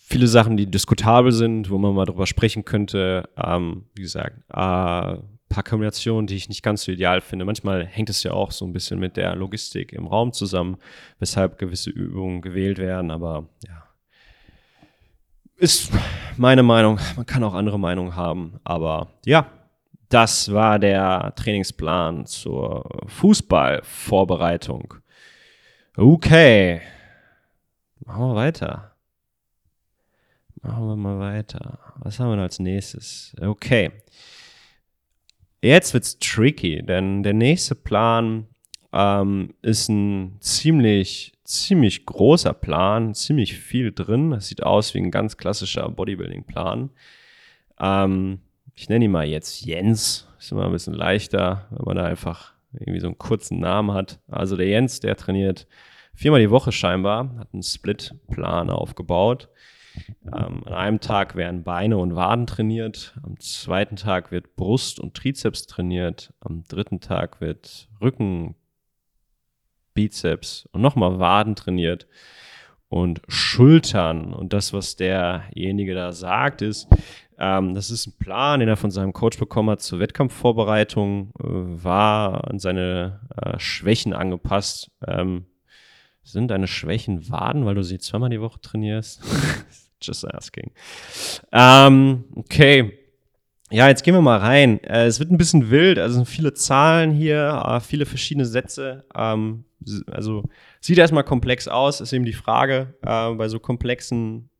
[0.08, 3.28] viele Sachen, die diskutabel sind, wo man mal drüber sprechen könnte.
[3.36, 5.16] Ähm, wie gesagt, äh,
[5.56, 7.46] paar Kombinationen, die ich nicht ganz so ideal finde.
[7.46, 10.76] Manchmal hängt es ja auch so ein bisschen mit der Logistik im Raum zusammen,
[11.18, 13.82] weshalb gewisse Übungen gewählt werden, aber ja.
[15.56, 15.90] Ist
[16.36, 17.00] meine Meinung.
[17.16, 19.46] Man kann auch andere Meinungen haben, aber ja,
[20.10, 24.92] das war der Trainingsplan zur Fußballvorbereitung.
[25.96, 26.82] Okay.
[28.04, 28.92] Machen wir weiter.
[30.60, 31.78] Machen wir mal weiter.
[32.00, 33.34] Was haben wir als nächstes?
[33.40, 33.90] Okay.
[35.66, 38.46] Jetzt wird's tricky, denn der nächste Plan
[38.92, 44.30] ähm, ist ein ziemlich, ziemlich großer Plan, ziemlich viel drin.
[44.30, 46.90] Das sieht aus wie ein ganz klassischer Bodybuilding-Plan.
[47.80, 48.38] Ähm,
[48.76, 50.28] ich nenne ihn mal jetzt Jens.
[50.38, 54.20] Ist immer ein bisschen leichter, wenn man da einfach irgendwie so einen kurzen Namen hat.
[54.28, 55.66] Also der Jens, der trainiert
[56.14, 59.48] viermal die Woche scheinbar, hat einen Split-Plan aufgebaut.
[60.24, 65.14] Ähm, an einem Tag werden Beine und Waden trainiert, am zweiten Tag wird Brust und
[65.14, 68.54] Trizeps trainiert, am dritten Tag wird Rücken,
[69.94, 72.06] Bizeps und nochmal Waden trainiert
[72.88, 74.32] und Schultern.
[74.32, 76.88] Und das, was derjenige da sagt, ist,
[77.38, 81.44] ähm, das ist ein Plan, den er von seinem Coach bekommen hat zur Wettkampfvorbereitung, äh,
[81.44, 84.90] war an seine äh, Schwächen angepasst.
[85.06, 85.46] Ähm,
[86.22, 89.22] sind deine Schwächen Waden, weil du sie zweimal die Woche trainierst?
[90.02, 90.72] Just asking.
[91.52, 92.98] Ähm, okay.
[93.70, 94.82] Ja, jetzt gehen wir mal rein.
[94.84, 99.04] Äh, es wird ein bisschen wild, also sind viele Zahlen hier, äh, viele verschiedene Sätze.
[99.14, 99.64] Ähm,
[100.06, 100.44] also
[100.80, 104.50] sieht erstmal komplex aus, ist eben die Frage äh, bei so komplexen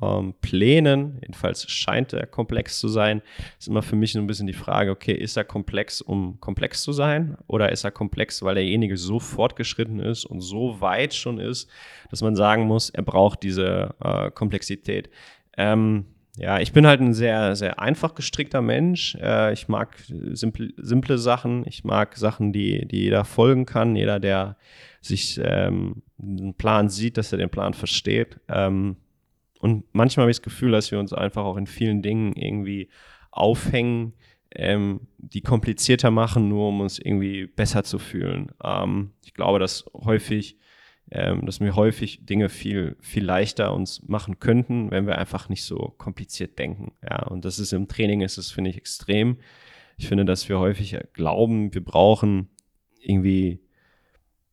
[0.00, 3.20] ähm, Plänen, jedenfalls scheint er komplex zu sein,
[3.58, 6.82] ist immer für mich so ein bisschen die Frage, okay, ist er komplex, um komplex
[6.82, 7.36] zu sein?
[7.46, 11.68] Oder ist er komplex, weil derjenige so fortgeschritten ist und so weit schon ist,
[12.10, 15.10] dass man sagen muss, er braucht diese äh, Komplexität?
[15.56, 16.06] Ähm,
[16.38, 19.16] ja, ich bin halt ein sehr, sehr einfach gestrickter Mensch.
[19.16, 19.98] Äh, ich mag
[20.32, 21.64] simple, simple Sachen.
[21.66, 23.96] Ich mag Sachen, die, die jeder folgen kann.
[23.96, 24.56] Jeder, der
[25.02, 28.40] sich ähm, einen Plan sieht, dass er den Plan versteht.
[28.48, 28.96] Ähm,
[29.62, 32.88] und manchmal habe ich das Gefühl, dass wir uns einfach auch in vielen Dingen irgendwie
[33.30, 34.12] aufhängen,
[34.50, 38.50] ähm, die komplizierter machen, nur um uns irgendwie besser zu fühlen.
[38.62, 40.58] Ähm, ich glaube, dass häufig,
[41.12, 45.62] ähm, dass wir häufig Dinge viel, viel leichter uns machen könnten, wenn wir einfach nicht
[45.62, 46.94] so kompliziert denken.
[47.08, 49.38] Ja, und das ist im Training ist es, finde ich, extrem.
[49.96, 52.48] Ich finde, dass wir häufig glauben, wir brauchen
[52.98, 53.60] irgendwie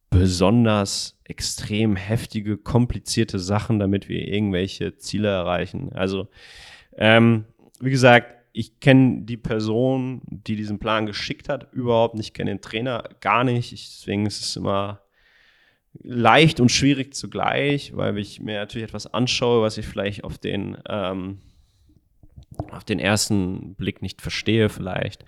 [0.10, 5.92] besonders extrem heftige, komplizierte Sachen, damit wir irgendwelche Ziele erreichen.
[5.94, 6.28] Also,
[6.98, 7.46] ähm,
[7.80, 12.62] wie gesagt, ich kenne die Person, die diesen Plan geschickt hat, überhaupt nicht, kenne den
[12.62, 13.72] Trainer gar nicht.
[13.72, 15.02] Ich, deswegen ist es immer
[15.94, 20.78] leicht und schwierig zugleich, weil ich mir natürlich etwas anschaue, was ich vielleicht auf den,
[20.88, 21.40] ähm,
[22.72, 25.26] auf den ersten Blick nicht verstehe, vielleicht.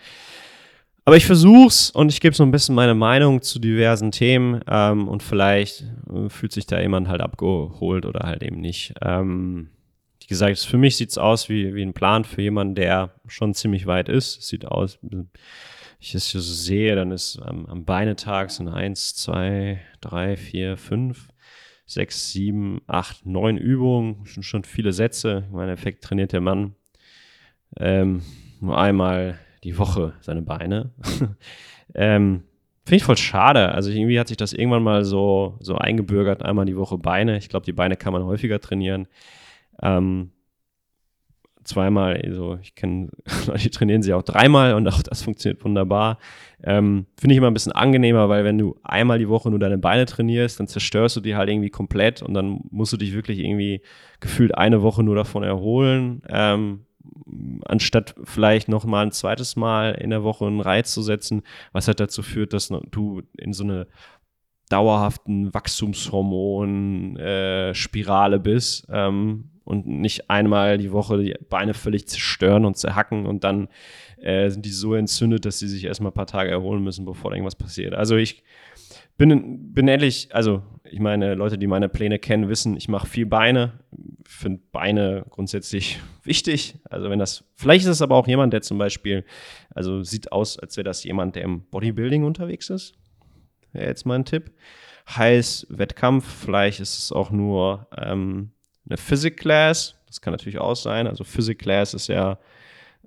[1.04, 5.08] Aber ich versuch's und ich gebe so ein bisschen meine Meinung zu diversen Themen ähm,
[5.08, 5.84] und vielleicht
[6.14, 8.94] äh, fühlt sich da jemand halt abgeholt oder halt eben nicht.
[9.02, 9.70] Ähm,
[10.20, 13.88] wie gesagt, für mich sieht's aus wie, wie ein Plan für jemanden, der schon ziemlich
[13.88, 14.44] weit ist.
[14.44, 15.30] sieht aus, wenn
[16.00, 21.30] ich es so sehe, dann ist am, am Beinetag sind eins, zwei, drei, vier, fünf,
[21.86, 25.46] sechs, sieben, acht, neun Übungen, schon, schon viele Sätze.
[25.52, 26.76] Im Effekt trainiert der Mann
[27.78, 28.22] ähm,
[28.60, 30.91] nur einmal die Woche seine Beine.
[31.95, 32.43] ähm,
[32.84, 33.69] Finde ich voll schade.
[33.69, 37.38] Also irgendwie hat sich das irgendwann mal so, so eingebürgert, einmal die Woche Beine.
[37.38, 39.08] Ich glaube, die Beine kann man häufiger trainieren.
[39.82, 40.32] Ähm,
[41.63, 43.10] zweimal, also ich kenne
[43.47, 46.17] Leute, die trainieren sie auch dreimal und auch das funktioniert wunderbar.
[46.63, 49.78] Ähm, Finde ich immer ein bisschen angenehmer, weil wenn du einmal die Woche nur deine
[49.78, 53.39] Beine trainierst, dann zerstörst du die halt irgendwie komplett und dann musst du dich wirklich
[53.39, 53.82] irgendwie
[54.19, 56.24] gefühlt eine Woche nur davon erholen.
[56.30, 56.86] Ähm,
[57.66, 61.88] anstatt vielleicht noch mal ein zweites Mal in der Woche einen Reiz zu setzen, was
[61.88, 63.88] halt dazu führt, dass du in so eine
[64.70, 72.78] dauerhaften Wachstumshormon-Spirale äh, bist ähm, und nicht einmal die Woche die Beine völlig zerstören und
[72.78, 73.68] zerhacken und dann
[74.18, 77.34] äh, sind die so entzündet, dass sie sich erstmal ein paar Tage erholen müssen, bevor
[77.34, 77.94] irgendwas passiert.
[77.94, 78.44] Also ich
[79.18, 83.25] bin, bin ehrlich, also ich meine, Leute, die meine Pläne kennen, wissen, ich mache viel
[83.25, 83.80] Beine.
[84.25, 86.75] Finde Beine grundsätzlich wichtig.
[86.89, 89.25] Also wenn das, vielleicht ist es aber auch jemand, der zum Beispiel,
[89.73, 92.93] also sieht aus, als wäre das jemand, der im Bodybuilding unterwegs ist.
[93.71, 94.51] Wäre jetzt mal ein Tipp.
[95.10, 98.51] Heiß Wettkampf, vielleicht ist es auch nur ähm,
[98.88, 99.95] eine Physik Class.
[100.08, 101.08] Das kann natürlich auch sein.
[101.08, 102.38] Also Physik Class ist ja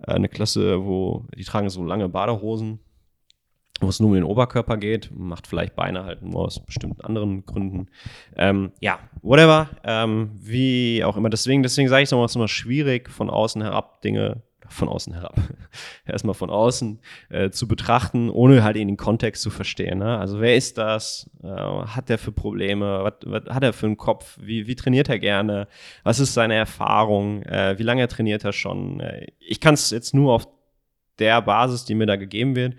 [0.07, 2.81] äh, eine Klasse, wo die tragen so lange Badehosen
[3.85, 7.47] wo es nur um den Oberkörper geht, macht vielleicht Beine halt nur aus bestimmten anderen
[7.47, 7.89] Gründen.
[8.37, 11.31] Ähm, ja, whatever, ähm, wie auch immer.
[11.31, 14.89] Deswegen, deswegen sage ich es nochmal, es ist immer schwierig, von außen herab Dinge, von
[14.89, 15.37] außen herab,
[16.07, 19.99] erstmal von außen äh, zu betrachten, ohne halt in den Kontext zu verstehen.
[19.99, 20.19] Ne?
[20.19, 21.31] Also wer ist das?
[21.43, 23.05] Äh, hat er für Probleme?
[23.05, 24.39] Was, was, hat er für einen Kopf?
[24.41, 25.69] Wie, wie trainiert er gerne?
[26.03, 27.43] Was ist seine Erfahrung?
[27.43, 29.01] Äh, wie lange trainiert er schon?
[29.01, 30.49] Äh, ich kann es jetzt nur auf
[31.19, 32.75] der Basis, die mir da gegeben wird,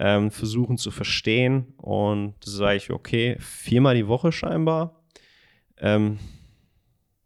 [0.00, 1.74] ähm, versuchen zu verstehen.
[1.76, 5.04] Und da sage ich, okay, viermal die Woche scheinbar.
[5.78, 6.18] Ähm,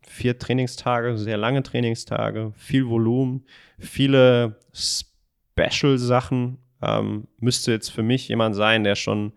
[0.02, 3.46] vier Trainingstage, sehr lange Trainingstage, viel Volumen,
[3.78, 6.58] viele Special-Sachen.
[6.82, 9.32] Ähm, müsste jetzt für mich jemand sein, der schon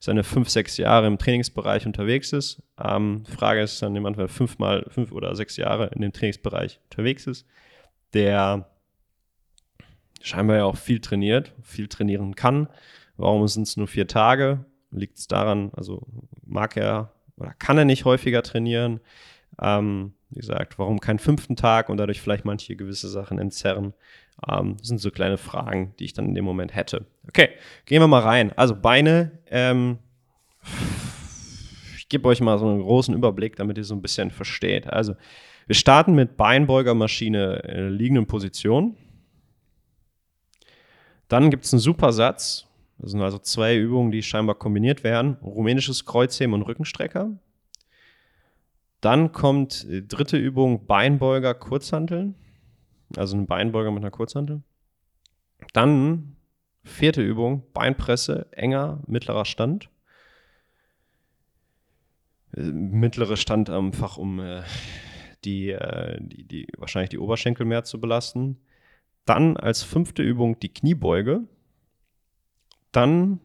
[0.00, 2.62] seine fünf, sechs Jahre im Trainingsbereich unterwegs ist.
[2.82, 7.26] Ähm, Frage ist dann jemand, der fünfmal, fünf oder sechs Jahre in dem Trainingsbereich unterwegs
[7.26, 7.46] ist,
[8.14, 8.70] der
[10.20, 12.68] scheinbar ja auch viel trainiert, viel trainieren kann.
[13.16, 14.64] Warum sind es nur vier Tage?
[14.90, 16.06] Liegt es daran, also
[16.46, 19.00] mag er oder kann er nicht häufiger trainieren?
[19.60, 23.94] Ähm, wie gesagt, warum keinen fünften Tag und dadurch vielleicht manche gewisse Sachen entzerren?
[24.46, 27.06] Ähm, das sind so kleine Fragen, die ich dann in dem Moment hätte.
[27.26, 27.50] Okay,
[27.86, 28.52] gehen wir mal rein.
[28.56, 29.98] Also Beine, ähm,
[31.96, 34.86] ich gebe euch mal so einen großen Überblick, damit ihr so ein bisschen versteht.
[34.86, 35.14] Also
[35.66, 38.96] wir starten mit Beinbeugermaschine in der liegenden Position.
[41.28, 42.66] Dann gibt es einen Supersatz.
[42.98, 45.36] Das sind also zwei Übungen, die scheinbar kombiniert werden.
[45.42, 47.38] Rumänisches Kreuzheben und Rückenstrecker.
[49.00, 52.34] Dann kommt die dritte Übung Beinbeuger, Kurzhanteln.
[53.16, 54.62] Also ein Beinbeuger mit einer Kurzhantel.
[55.72, 56.36] Dann
[56.82, 59.90] vierte Übung Beinpresse, enger, mittlerer Stand.
[62.52, 64.62] Mittlere Stand einfach, um äh,
[65.44, 68.58] die, äh, die, die, wahrscheinlich die Oberschenkel mehr zu belasten.
[69.28, 71.42] Dann als fünfte Übung die Kniebeuge.
[72.92, 73.40] Dann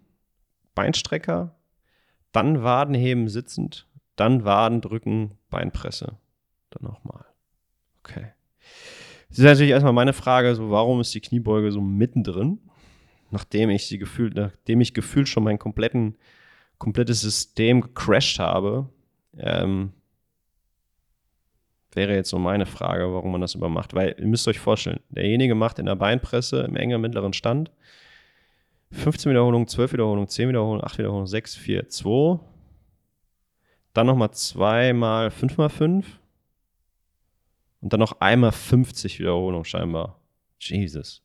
[0.76, 1.60] Beinstrecker.
[2.32, 3.90] Dann Wadenheben sitzend.
[4.16, 6.18] Dann Waden drücken, Beinpresse.
[6.70, 7.26] Dann nochmal.
[8.00, 8.32] Okay.
[9.28, 12.60] Das ist natürlich erstmal meine Frage, so warum ist die Kniebeuge so mittendrin?
[13.30, 16.16] Nachdem ich sie gefühlt, nachdem ich gefühlt schon mein kompletten,
[16.78, 18.88] komplettes System gecrashed habe,
[19.38, 19.92] ähm,
[21.96, 23.94] wäre jetzt so meine Frage, warum man das übermacht.
[23.94, 27.72] Weil ihr müsst euch vorstellen, derjenige macht in der Beinpresse im engen mittleren Stand
[28.94, 32.40] 15 Wiederholungen, 12 Wiederholungen, 10 Wiederholungen, 8 Wiederholungen, 6, 4, 2.
[33.94, 36.20] Dann nochmal 2 mal 5 mal 5.
[37.82, 40.20] Und dann noch einmal 50 Wiederholungen scheinbar.
[40.60, 41.22] Jesus.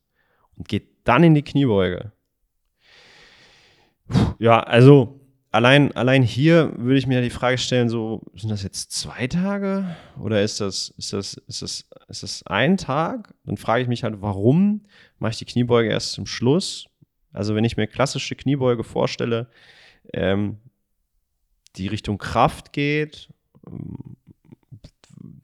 [0.57, 2.13] Und geht dann in die Kniebeuge.
[4.39, 5.18] Ja, also
[5.51, 9.97] allein, allein hier würde ich mir die Frage stellen, so, sind das jetzt zwei Tage
[10.21, 13.35] oder ist das, ist das, ist das, ist das ein Tag?
[13.45, 14.83] Dann frage ich mich halt, warum
[15.19, 16.87] mache ich die Kniebeuge erst zum Schluss?
[17.33, 19.49] Also wenn ich mir klassische Kniebeuge vorstelle,
[20.13, 20.59] ähm,
[21.77, 23.29] die Richtung Kraft geht,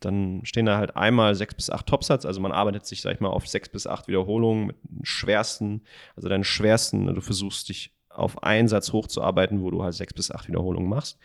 [0.01, 3.21] dann stehen da halt einmal sechs bis acht Topsatz, also man arbeitet sich, sag ich
[3.21, 5.83] mal, auf sechs bis acht Wiederholungen mit schwersten,
[6.17, 10.31] also deinen schwersten, du versuchst dich auf einen Satz hochzuarbeiten, wo du halt sechs bis
[10.31, 11.19] acht Wiederholungen machst.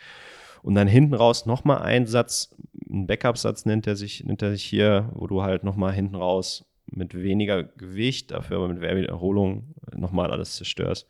[0.62, 2.56] Und dann hinten raus nochmal ein Satz,
[2.90, 6.66] ein Backup-Satz nennt er sich, nennt er sich hier, wo du halt nochmal hinten raus
[6.92, 11.08] mit weniger Gewicht, dafür aber mit mehr Wiederholung nochmal alles zerstörst.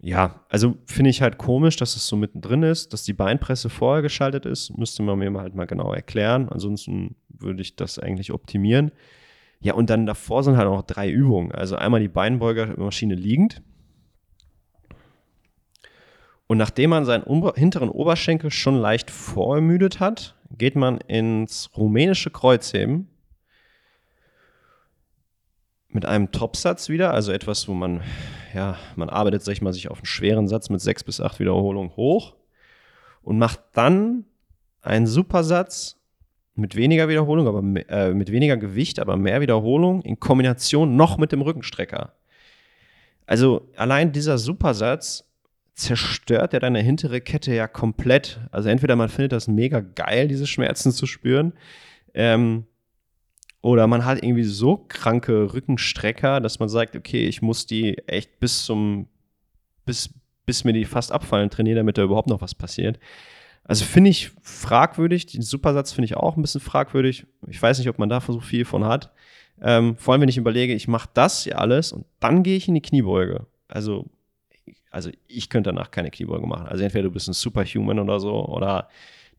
[0.00, 4.02] Ja, also finde ich halt komisch, dass es so mittendrin ist, dass die Beinpresse vorher
[4.02, 4.76] geschaltet ist.
[4.76, 6.50] Müsste man mir halt mal genau erklären.
[6.50, 8.92] Ansonsten würde ich das eigentlich optimieren.
[9.60, 11.52] Ja, und dann davor sind halt auch drei Übungen.
[11.52, 13.62] Also einmal die Beinbeugermaschine liegend,
[16.46, 17.24] Und nachdem man seinen
[17.54, 23.08] hinteren Oberschenkel schon leicht vorermüdet hat, geht man ins rumänische Kreuzheben
[25.88, 28.02] mit einem Topsatz wieder, also etwas, wo man,
[28.52, 31.38] ja, man arbeitet, sag ich mal, sich auf einen schweren Satz mit sechs bis acht
[31.38, 32.34] Wiederholungen hoch
[33.22, 34.24] und macht dann
[34.82, 35.96] einen Supersatz
[36.56, 41.32] mit weniger Wiederholung, aber äh, mit weniger Gewicht, aber mehr Wiederholung in Kombination noch mit
[41.32, 42.12] dem Rückenstrecker.
[43.26, 45.24] Also allein dieser Supersatz
[45.74, 48.40] zerstört ja deine hintere Kette ja komplett.
[48.50, 51.52] Also entweder man findet das mega geil, diese Schmerzen zu spüren,
[52.14, 52.64] ähm,
[53.64, 58.38] oder man hat irgendwie so kranke Rückenstrecker, dass man sagt, okay, ich muss die echt
[58.38, 59.08] bis zum,
[59.86, 60.10] bis,
[60.44, 62.98] bis mir die fast abfallen trainieren, damit da überhaupt noch was passiert.
[63.64, 65.24] Also finde ich fragwürdig.
[65.24, 67.26] Den Supersatz finde ich auch ein bisschen fragwürdig.
[67.48, 69.12] Ich weiß nicht, ob man da so viel von hat.
[69.62, 72.68] Ähm, vor allem, wenn ich überlege, ich mache das hier alles und dann gehe ich
[72.68, 73.46] in die Kniebeuge.
[73.66, 74.10] Also,
[74.94, 76.66] also ich könnte danach keine Kniebeuge machen.
[76.66, 78.88] Also entweder du bist ein Superhuman oder so oder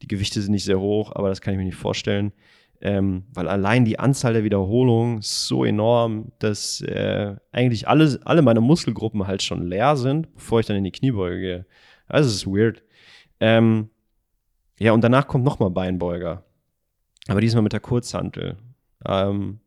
[0.01, 2.33] die Gewichte sind nicht sehr hoch, aber das kann ich mir nicht vorstellen.
[2.81, 8.41] Ähm, weil allein die Anzahl der Wiederholungen ist so enorm, dass äh, eigentlich alle, alle
[8.41, 11.65] meine Muskelgruppen halt schon leer sind, bevor ich dann in die Kniebeuge gehe.
[12.07, 12.83] Also es ist weird.
[13.39, 13.89] Ähm,
[14.77, 16.43] ja, und danach kommt nochmal Beinbeuger.
[17.27, 18.57] Aber diesmal mit der Kurzhantel.
[19.07, 19.61] Ähm,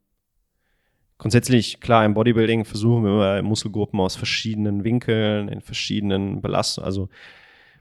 [1.18, 7.08] grundsätzlich, klar, im Bodybuilding versuchen wir Muskelgruppen aus verschiedenen Winkeln, in verschiedenen Belastungen, also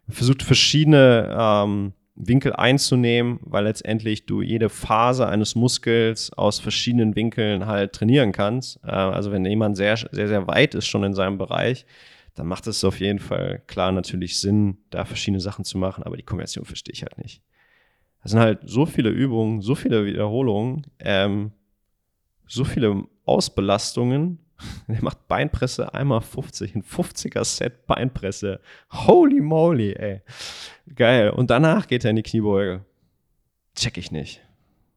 [0.09, 7.67] versucht verschiedene ähm, Winkel einzunehmen, weil letztendlich du jede Phase eines Muskels aus verschiedenen Winkeln
[7.67, 8.79] halt trainieren kannst.
[8.83, 11.85] Äh, also wenn jemand sehr, sehr, sehr weit ist schon in seinem Bereich,
[12.33, 16.17] dann macht es auf jeden Fall klar natürlich Sinn, da verschiedene Sachen zu machen, aber
[16.17, 17.41] die Kombination verstehe ich halt nicht.
[18.23, 21.51] Das sind halt so viele Übungen, so viele Wiederholungen, ähm,
[22.47, 24.39] so viele Ausbelastungen.
[24.87, 28.59] Der macht Beinpresse einmal 50, ein 50er Set Beinpresse.
[28.91, 30.21] Holy moly, ey.
[30.95, 31.29] Geil.
[31.29, 32.83] Und danach geht er in die Kniebeuge.
[33.75, 34.41] Check ich nicht.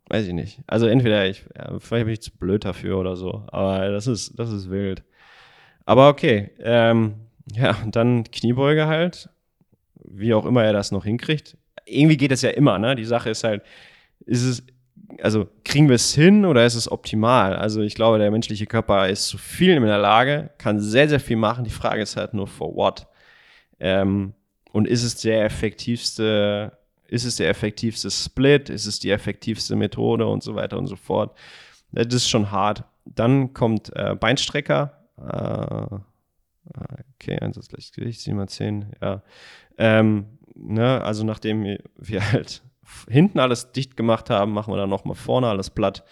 [0.09, 0.61] Weiß ich nicht.
[0.67, 4.37] Also entweder ich, ja, vielleicht bin ich zu blöd dafür oder so, aber das ist,
[4.39, 5.05] das ist wild.
[5.85, 7.15] Aber okay, ähm,
[7.55, 9.29] ja, und dann Kniebeuge halt,
[9.95, 11.57] wie auch immer er das noch hinkriegt.
[11.85, 12.97] Irgendwie geht es ja immer, ne?
[12.97, 13.63] Die Sache ist halt,
[14.27, 14.63] ist es,
[15.23, 17.57] also kriegen wir es hin oder ist es optimal?
[17.57, 21.21] Also ich glaube, der menschliche Körper ist zu viel in der Lage, kann sehr, sehr
[21.21, 21.65] viel machen.
[21.65, 23.07] Die Frage ist halt nur, for what?
[23.79, 24.35] Ähm,
[24.73, 26.73] und ist es der effektivste,
[27.09, 28.71] ist es der effektivste Split?
[28.71, 31.37] Ist es die effektivste Methode und so weiter und so fort?
[31.93, 32.85] Das ist schon hart.
[33.05, 35.09] Dann kommt äh, Beinstrecker.
[35.19, 35.99] Äh,
[37.21, 39.23] Okay, Einsatz gleich Gewicht, 7 mal 10, ja.
[39.77, 42.63] Ähm, ne, also nachdem wir halt
[43.09, 46.05] hinten alles dicht gemacht haben, machen wir dann nochmal vorne alles platt.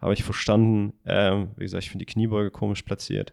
[0.00, 0.92] Habe ich verstanden.
[1.06, 3.32] Ähm, wie gesagt, ich finde die Kniebeuge komisch platziert.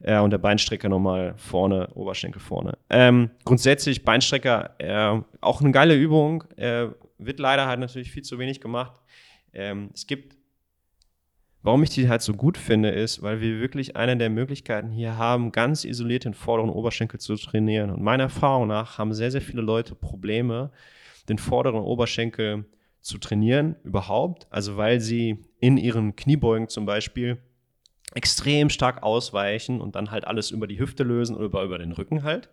[0.00, 2.76] Äh, und der Beinstrecker nochmal vorne, Oberschenkel vorne.
[2.90, 6.44] Ähm, grundsätzlich Beinstrecker, äh, auch eine geile Übung.
[6.56, 6.88] Äh,
[7.18, 9.00] wird leider halt natürlich viel zu wenig gemacht.
[9.52, 10.36] Ähm, es gibt
[11.64, 15.16] Warum ich die halt so gut finde, ist, weil wir wirklich eine der Möglichkeiten hier
[15.16, 17.90] haben, ganz isoliert den vorderen Oberschenkel zu trainieren.
[17.90, 20.72] Und meiner Erfahrung nach haben sehr, sehr viele Leute Probleme,
[21.28, 22.64] den vorderen Oberschenkel
[23.00, 24.46] zu trainieren überhaupt.
[24.50, 27.38] Also weil sie in ihren Kniebeugen zum Beispiel
[28.14, 31.92] extrem stark ausweichen und dann halt alles über die Hüfte lösen oder über, über den
[31.92, 32.50] Rücken halt.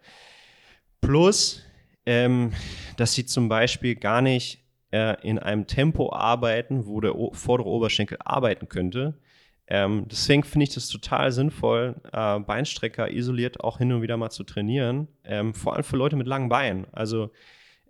[1.02, 1.64] Plus,
[2.06, 2.54] ähm,
[2.98, 7.70] dass sie zum Beispiel gar nicht äh, in einem Tempo arbeiten, wo der o vordere
[7.70, 9.20] Oberschenkel arbeiten könnte.
[9.68, 14.32] Ähm, deswegen finde ich das total sinnvoll, äh, Beinstrecker isoliert auch hin und wieder mal
[14.32, 15.08] zu trainieren.
[15.24, 16.88] Ähm, vor allem für Leute mit langen Beinen.
[16.92, 17.32] Also,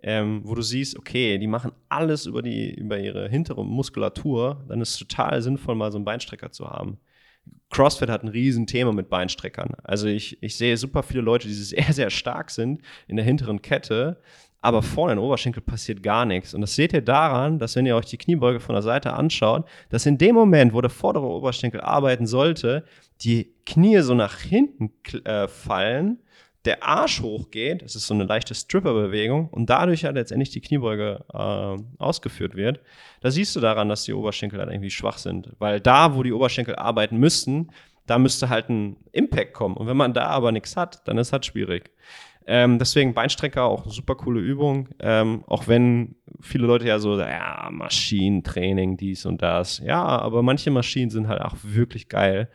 [0.02, 4.80] ähm, wo du siehst, okay, die machen alles über, die, über ihre hintere Muskulatur, dann
[4.80, 6.98] ist es total sinnvoll, mal so einen Beinstrecker zu haben.
[7.70, 9.74] CrossFit hat ein Riesenthema mit Beinstreckern.
[9.84, 13.62] Also ich, ich sehe super viele Leute, die sehr, sehr stark sind in der hinteren
[13.62, 14.20] Kette,
[14.62, 16.52] aber vorne im Oberschenkel passiert gar nichts.
[16.52, 19.66] Und das seht ihr daran, dass wenn ihr euch die Kniebeuge von der Seite anschaut,
[19.88, 22.84] dass in dem Moment, wo der vordere Oberschenkel arbeiten sollte,
[23.22, 24.92] die Knie so nach hinten
[25.24, 26.18] äh, fallen,
[26.64, 31.24] der Arsch hochgeht, das ist so eine leichte Stripper-Bewegung und dadurch ja letztendlich die Kniebeuge
[31.32, 32.80] äh, ausgeführt wird.
[33.20, 36.32] Da siehst du daran, dass die Oberschenkel dann irgendwie schwach sind, weil da, wo die
[36.32, 37.70] Oberschenkel arbeiten müssten,
[38.06, 39.76] da müsste halt ein Impact kommen.
[39.76, 41.90] Und wenn man da aber nichts hat, dann ist halt schwierig.
[42.46, 44.88] Ähm, deswegen Beinstrecker auch eine super coole Übung.
[44.98, 49.78] Ähm, auch wenn viele Leute ja so, ja, Maschinentraining, dies und das.
[49.78, 52.50] Ja, aber manche Maschinen sind halt auch wirklich geil.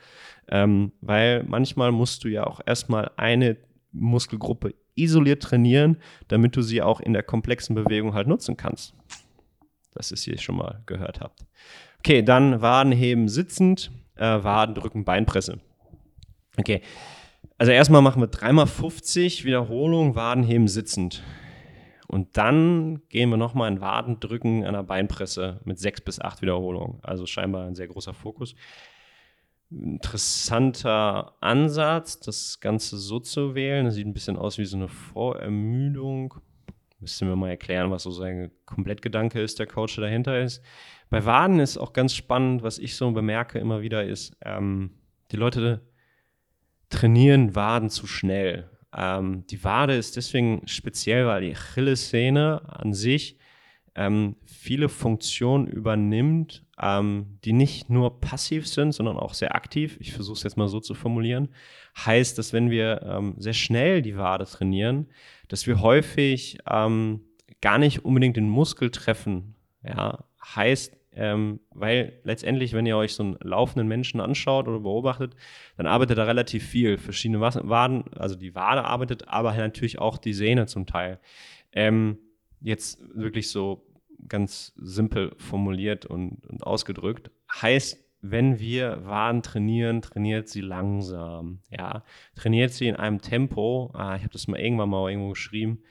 [0.49, 3.57] Ähm, weil manchmal musst du ja auch erstmal eine
[3.95, 8.93] Muskelgruppe isoliert trainieren, damit du sie auch in der komplexen Bewegung halt nutzen kannst.
[9.93, 11.45] Das ist hier schon mal gehört habt.
[11.99, 15.59] Okay, dann Wadenheben sitzend, äh, Wadendrücken, Beinpresse.
[16.57, 16.81] Okay.
[17.57, 21.23] Also erstmal machen wir dreimal 50 Wiederholungen, Wadenheben sitzend.
[22.07, 26.41] Und dann gehen wir nochmal in Waden drücken an der Beinpresse mit sechs bis acht
[26.41, 26.99] Wiederholungen.
[27.01, 28.55] Also scheinbar ein sehr großer Fokus.
[29.71, 33.85] Interessanter Ansatz, das Ganze so zu wählen.
[33.85, 36.35] Das sieht ein bisschen aus wie so eine Vorermüdung.
[36.99, 40.61] Müssten wir mal erklären, was so sein Komplettgedanke ist, der Coach, dahinter ist.
[41.09, 44.91] Bei Waden ist auch ganz spannend, was ich so bemerke immer wieder, ist, ähm,
[45.31, 45.81] die Leute
[46.89, 48.69] trainieren Waden zu schnell.
[48.95, 53.37] Ähm, die Wade ist deswegen speziell, weil die Achillessehne an sich
[53.95, 59.97] ähm, viele Funktionen übernimmt, ähm, die nicht nur passiv sind, sondern auch sehr aktiv.
[59.99, 61.49] Ich versuche es jetzt mal so zu formulieren.
[61.97, 65.07] Heißt, dass wenn wir ähm, sehr schnell die Wade trainieren,
[65.47, 67.21] dass wir häufig ähm,
[67.61, 69.55] gar nicht unbedingt den Muskel treffen.
[69.81, 75.35] Ja, heißt, ähm, weil letztendlich, wenn ihr euch so einen laufenden Menschen anschaut oder beobachtet,
[75.77, 76.97] dann arbeitet er relativ viel.
[76.97, 81.19] Verschiedene Waden, also die Wade arbeitet, aber natürlich auch die Sehne zum Teil.
[81.71, 82.17] Ähm,
[82.59, 83.84] jetzt wirklich so
[84.27, 87.31] ganz simpel formuliert und, und ausgedrückt.
[87.61, 91.59] Heißt, wenn wir Waden trainieren, trainiert sie langsam.
[91.69, 92.03] Ja,
[92.35, 93.91] trainiert sie in einem Tempo.
[93.93, 95.83] Ah, ich habe das mal irgendwann mal irgendwo geschrieben.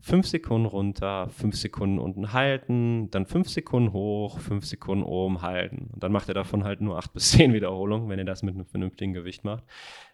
[0.00, 5.88] Fünf Sekunden runter, fünf Sekunden unten halten, dann fünf Sekunden hoch, fünf Sekunden oben halten.
[5.92, 8.54] Und dann macht ihr davon halt nur acht bis zehn Wiederholungen, wenn ihr das mit
[8.54, 9.64] einem vernünftigen Gewicht macht.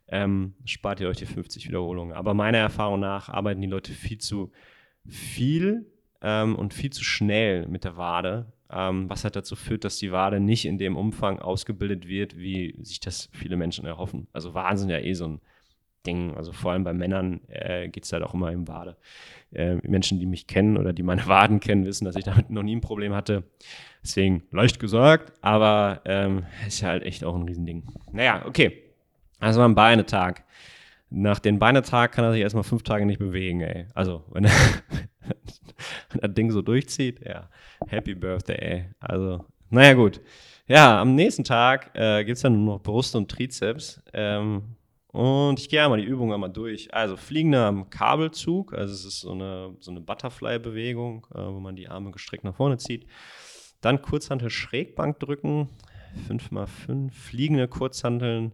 [0.09, 2.15] Ähm, spart ihr euch die 50 Wiederholungen.
[2.15, 4.53] Aber meiner Erfahrung nach arbeiten die Leute viel zu
[5.07, 5.87] viel
[6.23, 10.13] ähm, und viel zu schnell mit der Wade, ähm, was halt dazu führt, dass die
[10.13, 14.29] Wade nicht in dem Umfang ausgebildet wird, wie sich das viele Menschen erhoffen.
[14.33, 15.41] Also Wahnsinn ja eh so ein
[16.07, 16.35] Ding.
[16.35, 18.97] Also vor allem bei Männern äh, geht es halt auch immer im Wade.
[19.53, 22.63] Äh, Menschen, die mich kennen oder die meine Waden kennen, wissen, dass ich damit noch
[22.63, 23.45] nie ein Problem hatte.
[24.03, 27.85] Deswegen leicht gesagt, aber ähm, ist ja halt echt auch ein Riesending.
[28.13, 28.83] Naja, okay.
[29.39, 30.45] Also ein Beinetag.
[31.15, 33.87] Nach dem Beinetag kann er sich erstmal fünf Tage nicht bewegen, ey.
[33.95, 34.51] Also, wenn er,
[36.11, 37.51] wenn das Ding so durchzieht, ja,
[37.87, 38.85] Happy Birthday, ey.
[38.99, 40.21] Also, naja, gut.
[40.67, 44.03] Ja, am nächsten Tag äh, gibt es dann nur noch Brust und Trizeps.
[44.15, 44.77] Ähm,
[45.09, 46.95] und ich gehe einmal die Übung einmal durch.
[46.95, 51.89] Also fliegender Kabelzug, also es ist so eine, so eine Butterfly-Bewegung, äh, wo man die
[51.89, 53.07] Arme gestreckt nach vorne zieht.
[53.83, 55.69] Dann Kurzhantel Schrägbank drücken,
[56.29, 58.53] 5x5, fliegende Kurzhanteln.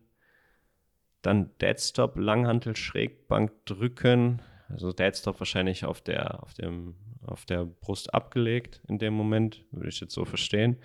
[1.23, 4.43] Dann Deadstop Langhantel Schrägbank drücken.
[4.69, 6.95] Also Deadstop wahrscheinlich auf der, auf, dem,
[7.27, 10.77] auf der Brust abgelegt in dem Moment, würde ich jetzt so verstehen.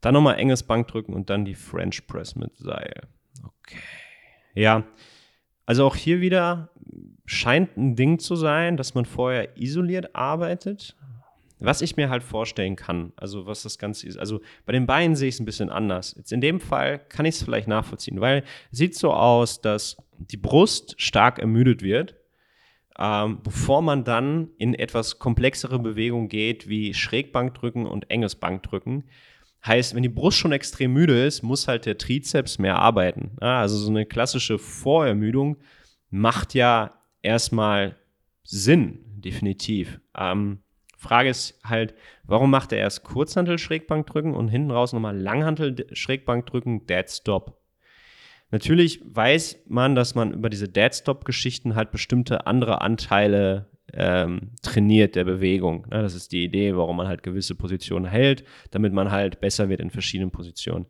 [0.00, 3.08] Dann nochmal enges Bankdrücken und dann die French Press mit Seil.
[3.42, 3.78] Okay.
[4.54, 4.84] Ja,
[5.66, 6.70] also auch hier wieder
[7.26, 10.96] scheint ein Ding zu sein, dass man vorher isoliert arbeitet.
[11.60, 15.16] Was ich mir halt vorstellen kann, also was das Ganze ist, also bei den Beinen
[15.16, 16.14] sehe ich es ein bisschen anders.
[16.16, 20.36] Jetzt in dem Fall kann ich es vielleicht nachvollziehen, weil sieht so aus, dass die
[20.36, 22.18] Brust stark ermüdet wird
[22.98, 29.04] ähm, bevor man dann in etwas komplexere Bewegungen geht, wie Schrägbankdrücken und enges Bankdrücken.
[29.64, 33.36] Heißt, wenn die Brust schon extrem müde ist, muss halt der Trizeps mehr arbeiten.
[33.40, 35.58] Ja, also so eine klassische Vorermüdung
[36.10, 37.96] macht ja erstmal
[38.42, 40.00] Sinn, definitiv.
[40.16, 40.58] Ähm,
[40.98, 41.94] Frage ist halt,
[42.24, 47.56] warum macht er erst Kurzhantel-Schrägbankdrücken und hinten raus nochmal Langhantel-Schrägbankdrücken, Dead Stop?
[48.50, 55.24] Natürlich weiß man, dass man über diese Dead-Stop-Geschichten halt bestimmte andere Anteile ähm, trainiert der
[55.24, 55.86] Bewegung.
[55.88, 56.02] Ne?
[56.02, 58.42] Das ist die Idee, warum man halt gewisse Positionen hält,
[58.72, 60.86] damit man halt besser wird in verschiedenen Positionen.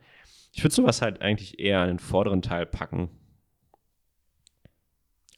[0.52, 3.10] Ich würde sowas halt eigentlich eher an den vorderen Teil packen.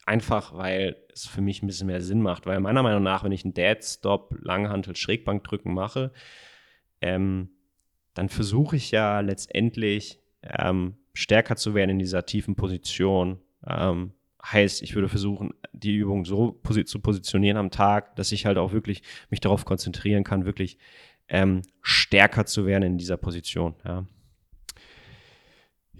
[0.05, 2.45] Einfach, weil es für mich ein bisschen mehr Sinn macht.
[2.45, 6.11] Weil meiner Meinung nach, wenn ich einen Dead-Stop, Langhantel, Schrägbankdrücken mache,
[7.01, 7.49] ähm,
[8.13, 13.39] dann versuche ich ja letztendlich ähm, stärker zu werden in dieser tiefen Position.
[13.67, 18.45] Ähm, heißt, ich würde versuchen, die Übung so posi zu positionieren am Tag, dass ich
[18.45, 20.77] halt auch wirklich mich darauf konzentrieren kann, wirklich
[21.27, 23.75] ähm, stärker zu werden in dieser Position.
[23.85, 24.05] Ja.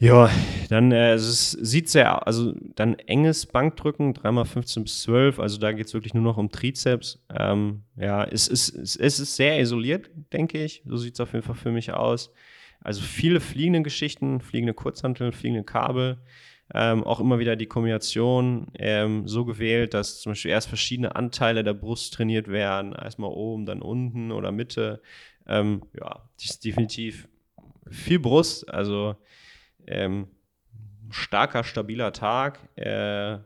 [0.02, 0.32] Ja,
[0.70, 5.86] dann äh, es sieht sehr, also dann enges Bankdrücken, 3x15 bis 12, also da geht
[5.86, 7.24] es wirklich nur noch um Trizeps.
[7.32, 10.82] Ähm, ja, es ist, es ist sehr isoliert, denke ich.
[10.88, 12.32] So sieht es auf jeden Fall für mich aus.
[12.80, 16.18] Also viele fliegende Geschichten, fliegende Kurzhanteln, fliegende Kabel.
[16.74, 21.64] Ähm, auch immer wieder die Kombination ähm, so gewählt, dass zum Beispiel erst verschiedene Anteile
[21.64, 22.94] der Brust trainiert werden.
[22.94, 25.00] Erstmal oben, dann unten oder Mitte.
[25.48, 26.28] Ähm, ja,
[26.64, 27.28] definitiv
[27.88, 28.68] viel Brust.
[28.68, 29.16] Also
[29.88, 30.28] ähm,
[31.10, 32.60] starker, stabiler Tag.
[32.76, 33.40] Äh,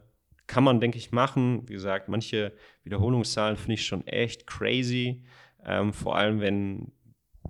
[0.48, 1.68] kann man, denke ich, machen.
[1.68, 2.52] Wie gesagt, manche
[2.84, 5.24] Wiederholungszahlen finde ich schon echt crazy.
[5.66, 6.92] Ähm, vor allem, wenn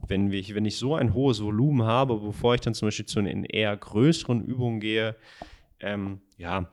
[0.07, 3.21] wenn ich, wenn ich so ein hohes Volumen habe, bevor ich dann zum Beispiel zu
[3.21, 5.15] den eher größeren Übungen gehe,
[5.79, 6.71] ähm, ja,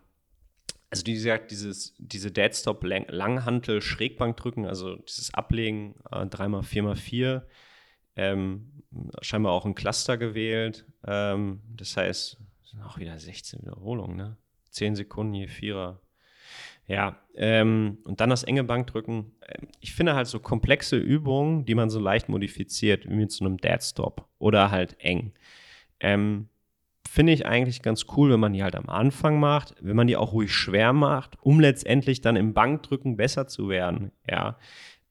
[0.90, 7.42] also wie gesagt, dieses, diese Deadstop Langhantel Schrägbank drücken, also dieses Ablegen äh, 3x, 4x4,
[8.16, 8.71] ähm,
[9.20, 10.86] scheinbar auch ein Cluster gewählt.
[11.06, 14.36] Ähm, das heißt, sind auch wieder 16 Wiederholungen, ne?
[14.70, 16.00] 10 Sekunden je Vierer.
[16.86, 19.32] Ja, ähm, und dann das enge Bankdrücken.
[19.46, 23.44] Ähm, ich finde halt so komplexe Übungen, die man so leicht modifiziert, wie mit so
[23.44, 25.32] einem Deadstop oder halt eng.
[26.00, 26.48] Ähm,
[27.08, 30.16] finde ich eigentlich ganz cool, wenn man die halt am Anfang macht, wenn man die
[30.16, 34.12] auch ruhig schwer macht, um letztendlich dann im Bankdrücken besser zu werden.
[34.28, 34.58] Ja.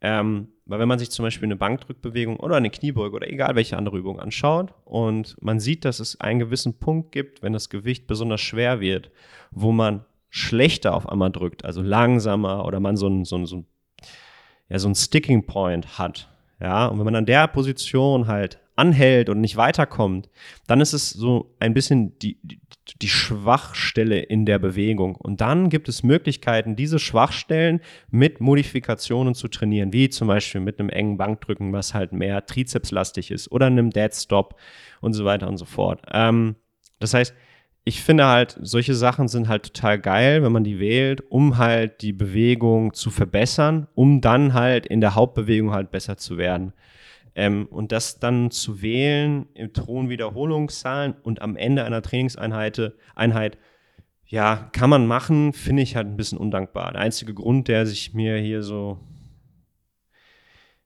[0.02, 3.78] Ähm, weil wenn man sich zum Beispiel eine Bankdrückbewegung oder eine Kniebeuge oder egal welche
[3.78, 8.07] andere Übung anschaut und man sieht, dass es einen gewissen Punkt gibt, wenn das Gewicht
[8.07, 9.11] besonders schwer wird,
[9.51, 13.57] wo man schlechter auf einmal drückt, also langsamer oder man so ein, so ein, so
[13.57, 13.65] ein,
[14.69, 16.30] ja, so ein Sticking Point hat.
[16.61, 20.30] Ja, und wenn man an der Position halt anhält und nicht weiterkommt,
[20.67, 22.38] dann ist es so ein bisschen die,
[23.01, 25.15] die, Schwachstelle in der Bewegung.
[25.15, 30.80] Und dann gibt es Möglichkeiten, diese Schwachstellen mit Modifikationen zu trainieren, wie zum Beispiel mit
[30.80, 34.55] einem engen Bankdrücken, was halt mehr trizepslastig ist, oder einem Dead Stop
[35.01, 36.01] und so weiter und so fort.
[36.11, 36.55] Ähm,
[36.99, 37.34] das heißt,
[37.84, 42.01] ich finde halt, solche Sachen sind halt total geil, wenn man die wählt, um halt
[42.01, 46.74] die Bewegung zu verbessern, um dann halt in der Hauptbewegung halt besser zu werden.
[47.36, 53.58] Ähm, und das dann zu wählen im Ton Wiederholungszahlen und am Ende einer Trainingseinheit, Einheit,
[54.26, 56.94] ja, kann man machen, finde ich halt ein bisschen undankbar.
[56.94, 59.00] Der einzige Grund, der sich mir hier so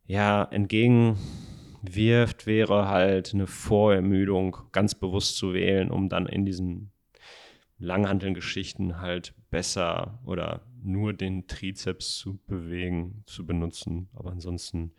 [0.06, 6.92] ja, entgegenwirft, wäre halt eine Vorermüdung ganz bewusst zu wählen, um dann in diesen
[7.78, 14.10] Langhanteln-Geschichten halt besser oder nur den Trizeps zu bewegen, zu benutzen.
[14.14, 14.94] Aber ansonsten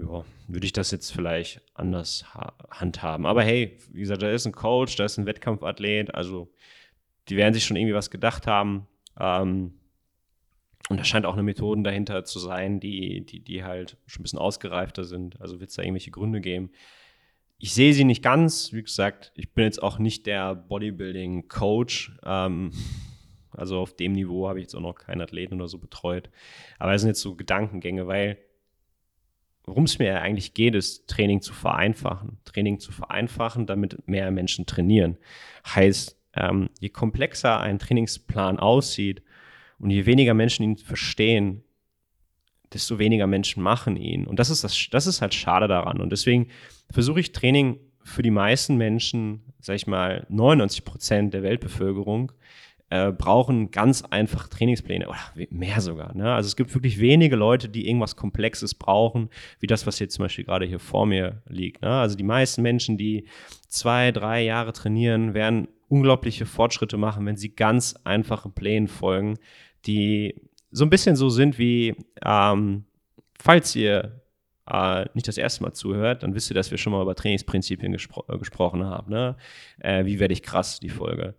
[0.00, 2.24] ja, würde ich das jetzt vielleicht anders
[2.70, 3.26] handhaben.
[3.26, 6.52] Aber hey, wie gesagt, da ist ein Coach, da ist ein Wettkampfathlet, also
[7.28, 8.86] die werden sich schon irgendwie was gedacht haben.
[9.18, 9.74] Ähm,
[10.88, 14.24] und da scheint auch eine Methoden dahinter zu sein, die, die, die halt schon ein
[14.24, 15.40] bisschen ausgereifter sind.
[15.40, 16.70] Also wird es da irgendwelche Gründe geben.
[17.58, 18.72] Ich sehe sie nicht ganz.
[18.72, 22.18] Wie gesagt, ich bin jetzt auch nicht der Bodybuilding-Coach.
[22.24, 22.72] Ähm,
[23.52, 26.30] also auf dem Niveau habe ich jetzt auch noch keinen Athleten oder so betreut.
[26.78, 28.38] Aber es sind jetzt so Gedankengänge, weil
[29.70, 32.38] worum es mir eigentlich geht, ist Training zu vereinfachen.
[32.44, 35.16] Training zu vereinfachen, damit mehr Menschen trainieren.
[35.64, 39.22] Heißt, ähm, je komplexer ein Trainingsplan aussieht
[39.78, 41.62] und je weniger Menschen ihn verstehen,
[42.72, 44.26] desto weniger Menschen machen ihn.
[44.26, 46.00] Und das ist, das, das ist halt schade daran.
[46.00, 46.48] Und deswegen
[46.90, 52.32] versuche ich Training für die meisten Menschen, sag ich mal, 99 Prozent der Weltbevölkerung,
[52.90, 55.18] äh, brauchen ganz einfach Trainingspläne oder
[55.50, 56.14] mehr sogar.
[56.14, 56.34] Ne?
[56.34, 59.30] Also es gibt wirklich wenige Leute, die irgendwas Komplexes brauchen,
[59.60, 61.82] wie das, was jetzt zum Beispiel gerade hier vor mir liegt.
[61.82, 61.90] Ne?
[61.90, 63.28] Also die meisten Menschen, die
[63.68, 69.38] zwei, drei Jahre trainieren, werden unglaubliche Fortschritte machen, wenn sie ganz einfachen Plänen folgen,
[69.86, 70.34] die
[70.72, 72.84] so ein bisschen so sind wie, ähm,
[73.38, 74.20] falls ihr
[74.68, 77.92] äh, nicht das erste Mal zuhört, dann wisst ihr, dass wir schon mal über Trainingsprinzipien
[77.92, 79.10] gespro äh, gesprochen haben.
[79.10, 79.36] Ne?
[79.78, 81.34] Äh, wie werde ich krass, die Folge.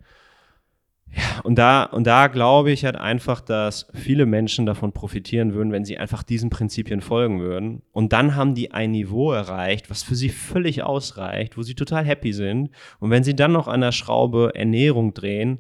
[1.13, 5.71] Ja, und da, und da glaube ich halt einfach, dass viele Menschen davon profitieren würden,
[5.73, 7.81] wenn sie einfach diesen Prinzipien folgen würden.
[7.91, 12.05] Und dann haben die ein Niveau erreicht, was für sie völlig ausreicht, wo sie total
[12.05, 12.69] happy sind.
[12.99, 15.59] Und wenn sie dann noch an der Schraube Ernährung drehen,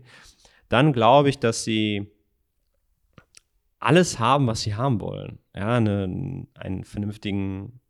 [0.69, 2.09] dann glaube ich, dass sie
[3.79, 5.39] alles haben, was sie haben wollen.
[5.53, 7.81] Ja, eine, einen vernünftigen,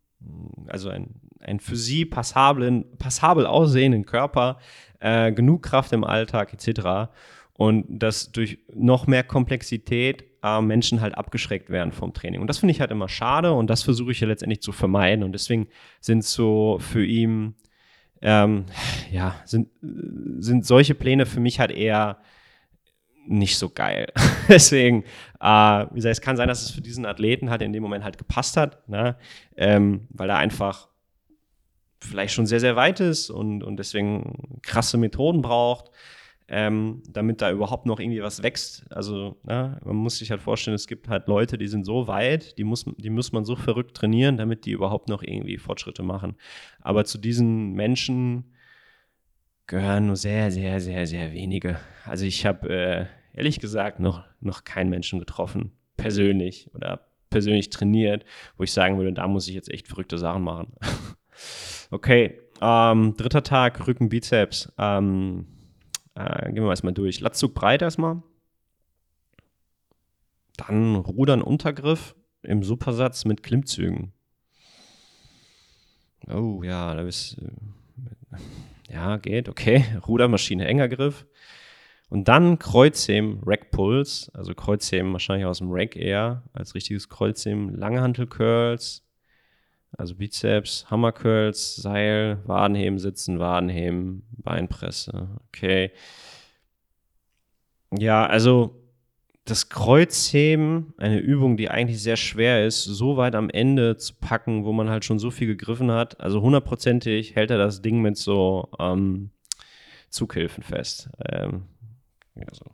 [0.66, 4.58] also ein, einen für sie passablen, passabel aussehenden Körper,
[4.98, 7.10] äh, genug Kraft im Alltag etc
[7.54, 12.40] und dass durch noch mehr Komplexität äh, Menschen halt abgeschreckt werden vom Training.
[12.40, 15.24] Und das finde ich halt immer schade und das versuche ich ja letztendlich zu vermeiden.
[15.24, 15.68] Und deswegen
[16.00, 17.54] sind so für ihn,
[18.20, 18.64] ähm,
[19.10, 22.18] ja, sind, sind solche Pläne für mich halt eher
[23.26, 24.08] nicht so geil.
[24.48, 25.04] deswegen,
[25.40, 28.02] äh, wie gesagt, es kann sein, dass es für diesen Athleten halt in dem Moment
[28.02, 29.16] halt gepasst hat, ne?
[29.56, 30.88] ähm, weil er einfach
[32.00, 35.92] vielleicht schon sehr, sehr weit ist und, und deswegen krasse Methoden braucht
[36.48, 38.84] ähm, damit da überhaupt noch irgendwie was wächst.
[38.90, 42.58] Also ja, man muss sich halt vorstellen, es gibt halt Leute, die sind so weit,
[42.58, 46.36] die muss, die muss man so verrückt trainieren, damit die überhaupt noch irgendwie Fortschritte machen.
[46.80, 48.52] Aber zu diesen Menschen
[49.66, 51.78] gehören nur sehr, sehr, sehr, sehr wenige.
[52.04, 58.24] Also ich habe äh, ehrlich gesagt noch, noch keinen Menschen getroffen, persönlich oder persönlich trainiert,
[58.56, 60.74] wo ich sagen würde, da muss ich jetzt echt verrückte Sachen machen.
[61.90, 64.72] okay, ähm, dritter Tag, Rücken, Bizeps.
[64.78, 65.46] Ähm,
[66.14, 67.20] äh, gehen wir erstmal durch.
[67.20, 68.22] Latzug breit erstmal.
[70.56, 74.12] Dann Rudern Untergriff im Supersatz mit Klimmzügen.
[76.28, 77.36] Oh ja, da bist
[78.88, 79.84] Ja, geht, okay.
[80.06, 81.26] Rudermaschine enger Griff.
[82.08, 87.74] Und dann Kreuzheben, Rack Pulls, also Kreuzheben wahrscheinlich aus dem Rack eher als richtiges Kreuzheben,
[87.74, 89.02] lange Hantel Curls,
[89.96, 95.28] also Bizeps, Hammer Curls, Seil, Wadenheben, Sitzen, Wadenheben, Beinpresse.
[95.48, 95.92] Okay.
[97.90, 98.82] Ja, also
[99.44, 104.64] das Kreuzheben, eine Übung, die eigentlich sehr schwer ist, so weit am Ende zu packen,
[104.64, 106.20] wo man halt schon so viel gegriffen hat.
[106.20, 109.30] Also hundertprozentig hält er das Ding mit so ähm,
[110.10, 111.10] Zughilfen fest.
[111.28, 111.64] Ähm,
[112.46, 112.66] also,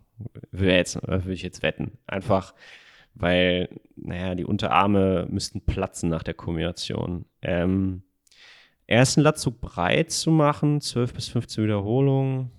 [0.51, 1.99] will, jetzt, will ich jetzt wetten.
[2.07, 2.55] Einfach,
[3.19, 7.25] weil, naja, die Unterarme müssten platzen nach der Kombination.
[7.43, 8.03] Ähm,
[8.87, 12.51] ersten Latzug breit zu machen, 12 bis 15 Wiederholungen,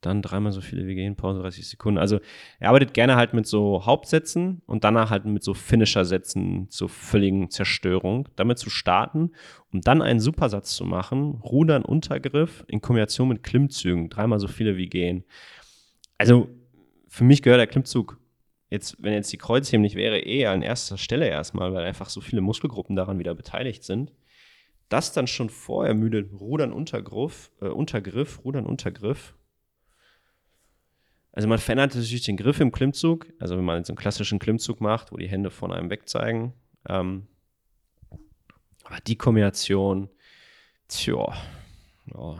[0.00, 1.98] dann dreimal so viele wie gehen, Pause 30 Sekunden.
[1.98, 2.20] Also
[2.60, 7.50] er arbeitet gerne halt mit so Hauptsätzen und danach halt mit so Finisher-Sätzen zur völligen
[7.50, 9.32] Zerstörung, damit zu starten,
[9.72, 14.76] um dann einen Supersatz zu machen, Rudern, Untergriff in Kombination mit Klimmzügen, dreimal so viele
[14.76, 15.24] wie gehen.
[16.16, 16.48] Also
[17.08, 18.18] für mich gehört der Klimmzug
[18.70, 22.20] jetzt, wenn jetzt die Kreuzheben nicht wäre, eh an erster Stelle erstmal, weil einfach so
[22.20, 24.12] viele Muskelgruppen daran wieder beteiligt sind.
[24.88, 29.34] Das dann schon vorher müde Rudern, Untergriff, äh, Untergriff, Rudern, Untergriff.
[31.32, 33.26] Also man verändert natürlich den Griff im Klimmzug.
[33.38, 36.54] Also wenn man jetzt einen klassischen Klimmzug macht, wo die Hände von einem weg zeigen.
[36.88, 37.26] Ähm,
[38.84, 40.08] aber die Kombination,
[40.88, 41.34] tja,
[42.14, 42.38] oh,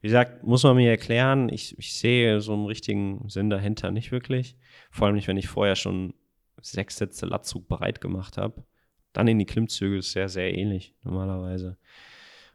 [0.00, 4.12] wie gesagt, muss man mir erklären, ich, ich sehe so einen richtigen Sinn dahinter nicht
[4.12, 4.56] wirklich.
[4.90, 6.14] Vor allem nicht, wenn ich vorher schon
[6.60, 8.64] sechs Sätze Latzug bereit gemacht habe.
[9.12, 11.78] Dann in die Klimmzüge ist sehr, sehr ähnlich normalerweise.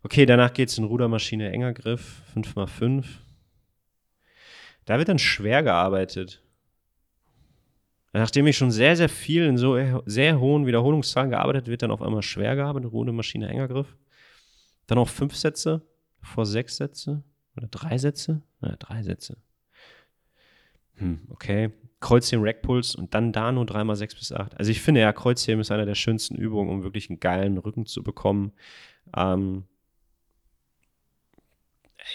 [0.04, 3.06] Okay, danach geht es in Rudermaschine enger Griff, 5x5.
[4.86, 6.44] Da wird dann schwer gearbeitet.
[8.14, 12.02] Nachdem ich schon sehr, sehr viel in so sehr hohen Wiederholungszahlen gearbeitet, wird dann auf
[12.02, 13.96] einmal schwer gearbeitet, Rudermaschine enger Griff.
[14.88, 15.88] Dann noch fünf Sätze
[16.22, 17.24] vor sechs Sätze.
[17.58, 18.42] Oder drei Sätze?
[18.62, 19.38] Ja, drei Sätze.
[20.96, 21.72] Hm, okay.
[22.00, 24.58] Kreuzheben, Rackpuls und dann da nur dreimal sechs bis acht.
[24.58, 27.86] Also ich finde ja, Kreuzheben ist eine der schönsten Übungen, um wirklich einen geilen Rücken
[27.86, 28.54] zu bekommen.
[29.16, 29.66] Ähm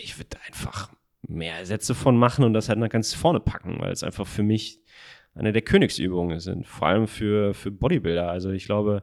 [0.00, 0.90] ich würde einfach
[1.28, 4.42] mehr Sätze von machen und das halt nach ganz vorne packen, weil es einfach für
[4.42, 4.80] mich
[5.34, 6.66] eine der Königsübungen sind.
[6.66, 8.28] Vor allem für, für Bodybuilder.
[8.28, 9.02] Also ich glaube,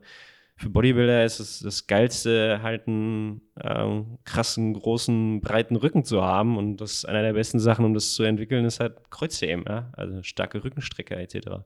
[0.56, 6.58] für Bodybuilder ist es das Geilste, halt einen ähm, krassen, großen, breiten Rücken zu haben.
[6.58, 9.91] Und das ist einer der besten Sachen, um das zu entwickeln, ist halt Kreuzheben, ja?
[9.93, 11.66] also starke Rückenstrecke etc.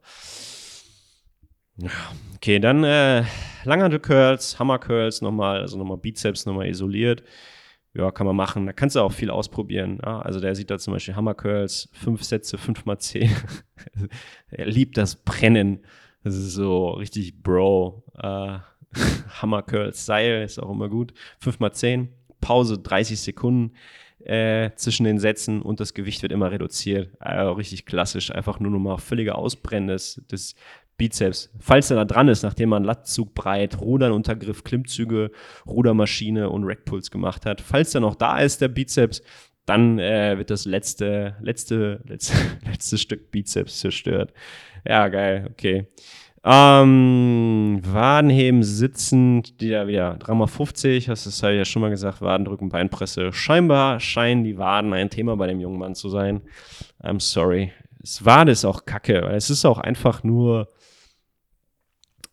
[2.35, 3.23] Okay, dann äh,
[3.65, 7.23] Langhantel Curls, Hammer Curls nochmal, also nochmal Bizeps nochmal isoliert.
[7.93, 8.65] Ja, kann man machen.
[8.65, 9.99] Da kannst du auch viel ausprobieren.
[10.03, 10.21] Ja?
[10.21, 13.31] Also der sieht da zum Beispiel Hammer Curls, fünf Sätze, fünf mal zehn.
[14.49, 15.85] er liebt das Brennen.
[16.23, 18.03] Das ist so richtig Bro.
[18.15, 18.59] Äh,
[19.41, 21.13] Hammer Curls Seil ist auch immer gut.
[21.43, 22.07] 5x10,
[22.41, 23.73] Pause 30 Sekunden
[24.23, 27.11] äh, zwischen den Sätzen und das Gewicht wird immer reduziert.
[27.19, 30.55] Also richtig klassisch, einfach nur nochmal völliger Ausbrennen des, des
[30.97, 31.51] Bizeps.
[31.59, 34.21] Falls er da dran ist, nachdem man Lattzug breit, Rudern,
[34.63, 35.31] Klimmzüge,
[35.65, 39.21] Rudermaschine und Rackpulls gemacht hat, falls er noch da ist, der Bizeps,
[39.65, 42.33] dann äh, wird das letzte, letzte, letzte,
[42.65, 44.33] letzte Stück Bizeps zerstört.
[44.85, 45.87] Ja, geil, okay.
[46.49, 52.69] Ähm, Wadenheben sitzend, die da wieder 3x50, hast du ja schon mal gesagt, Waden drücken,
[52.69, 53.33] Beinpresse.
[53.33, 56.41] Scheinbar scheinen die Waden ein Thema bei dem jungen Mann zu sein.
[57.03, 57.73] I'm sorry.
[58.01, 60.69] Es Wade ist auch kacke, weil es ist auch einfach nur,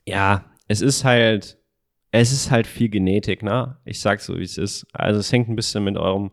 [0.06, 1.58] ja, es ist halt,
[2.12, 3.78] es ist halt viel Genetik, ne?
[3.84, 4.86] Ich sag's so, wie es ist.
[4.92, 6.30] Also es hängt ein bisschen mit eurem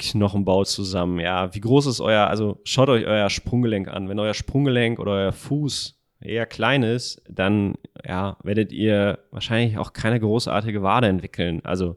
[0.00, 1.20] Knochenbau zusammen.
[1.20, 4.08] Ja, wie groß ist euer, also schaut euch euer Sprunggelenk an.
[4.08, 7.74] Wenn euer Sprunggelenk oder euer Fuß eher klein ist, dann
[8.06, 11.60] ja, werdet ihr wahrscheinlich auch keine großartige Wade entwickeln.
[11.64, 11.96] Also,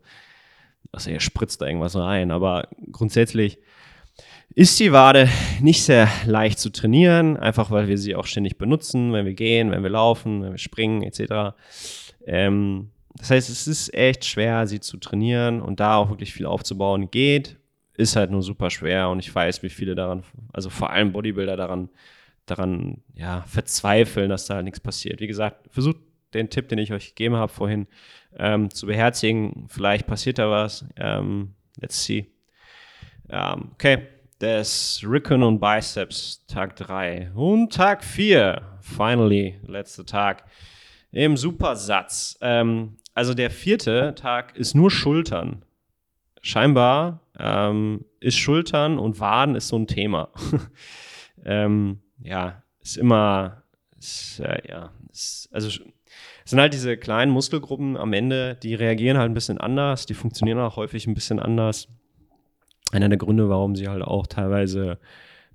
[0.91, 3.59] also ihr spritzt da irgendwas rein, aber grundsätzlich
[4.53, 5.27] ist die Wade
[5.61, 9.71] nicht sehr leicht zu trainieren, einfach weil wir sie auch ständig benutzen, wenn wir gehen,
[9.71, 11.55] wenn wir laufen, wenn wir springen, etc.
[12.25, 16.45] Ähm, das heißt, es ist echt schwer, sie zu trainieren und da auch wirklich viel
[16.45, 17.57] aufzubauen geht.
[17.97, 21.55] Ist halt nur super schwer und ich weiß, wie viele daran, also vor allem Bodybuilder
[21.55, 21.89] daran
[22.45, 25.19] daran ja, verzweifeln, dass da nichts passiert.
[25.19, 25.97] Wie gesagt, versucht
[26.33, 27.87] den Tipp, den ich euch gegeben habe vorhin,
[28.37, 29.67] ähm, zu beherzigen.
[29.69, 30.85] Vielleicht passiert da was.
[30.97, 32.27] Ähm, let's see.
[33.29, 34.07] Ähm, okay,
[34.39, 37.31] das Rücken und Biceps, Tag 3.
[37.33, 40.43] Und Tag 4, finally, letzter Tag,
[41.11, 42.37] im Supersatz.
[42.41, 45.63] Ähm, also der vierte Tag ist nur Schultern.
[46.41, 50.29] Scheinbar ähm, ist Schultern und Waden ist so ein Thema.
[51.45, 53.63] ähm, ja, ist immer,
[53.97, 55.81] ist, äh, ja, ist, also es
[56.45, 60.59] sind halt diese kleinen Muskelgruppen am Ende, die reagieren halt ein bisschen anders, die funktionieren
[60.59, 61.87] auch häufig ein bisschen anders.
[62.91, 64.99] einer der Gründe, warum sie halt auch teilweise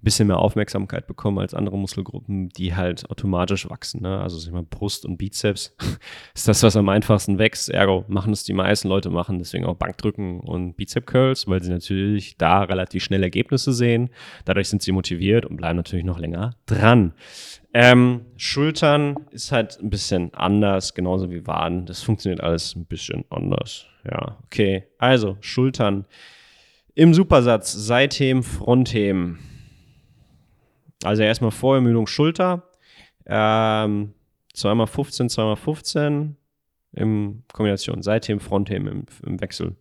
[0.03, 4.03] bisschen mehr Aufmerksamkeit bekommen als andere Muskelgruppen, die halt automatisch wachsen.
[4.03, 4.21] Ne?
[4.21, 5.77] Also ich meine, Brust und Bizeps
[6.35, 7.69] ist das, was am einfachsten wächst.
[7.69, 11.71] Ergo machen es die meisten Leute machen, deswegen auch Bankdrücken und Bizep Curls, weil sie
[11.71, 14.11] natürlich da relativ schnell Ergebnisse sehen.
[14.45, 17.13] Dadurch sind sie motiviert und bleiben natürlich noch länger dran.
[17.73, 21.87] Ähm, Schultern ist halt ein bisschen anders, genauso wie Waden.
[21.87, 23.87] Das funktioniert alles ein bisschen anders.
[24.05, 24.85] Ja, okay.
[24.99, 26.07] Also Schultern
[26.95, 29.39] im Supersatz, Seithem, Fronthem.
[31.03, 32.71] Also erstmal Vorermüdung Schulter.
[33.27, 34.15] Ähm,
[34.53, 36.37] zweimal 15, zweimal 15
[36.93, 38.03] in Kombination.
[38.03, 39.77] Seitdem, Fronthemen im, im Wechsel.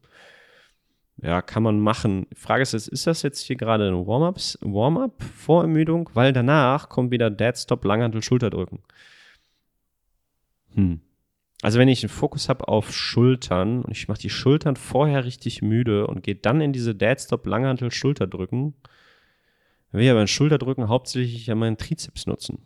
[1.21, 2.27] Ja, kann man machen.
[2.33, 6.09] Frage ist, ist das jetzt hier gerade ein Warm-up, Warm-up Vorermüdung?
[6.13, 8.79] Weil danach kommt wieder Dead Stop, Langhantel, Schulterdrücken.
[10.75, 11.01] Hm.
[11.61, 15.61] Also wenn ich einen Fokus habe auf Schultern und ich mache die Schultern vorher richtig
[15.61, 18.75] müde und gehe dann in diese Dead Stop, Langhantel, Schulterdrücken,
[19.91, 22.59] will ich aber beim Schulterdrücken hauptsächlich ja meinen Trizeps nutzen.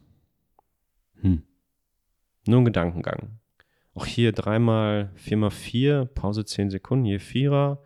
[1.22, 1.44] Hm.
[2.46, 3.40] Nur ein Gedankengang.
[3.94, 7.82] Auch hier dreimal, viermal vier, Pause zehn Sekunden, hier Vierer.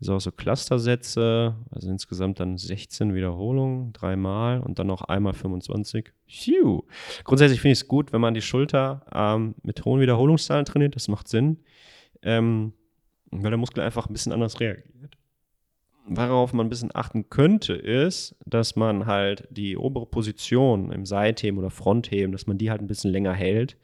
[0.00, 6.12] Also auch so Clustersätze, also insgesamt dann 16 Wiederholungen, dreimal und dann noch einmal 25.
[6.26, 6.82] Phew.
[7.22, 11.08] Grundsätzlich finde ich es gut, wenn man die Schulter ähm, mit hohen Wiederholungszahlen trainiert, das
[11.08, 11.58] macht Sinn,
[12.22, 12.74] ähm,
[13.30, 15.16] weil der Muskel einfach ein bisschen anders reagiert
[16.06, 21.58] worauf man ein bisschen achten könnte, ist, dass man halt die obere Position im Seitheben
[21.58, 23.76] oder Frontheben, dass man die halt ein bisschen länger hält.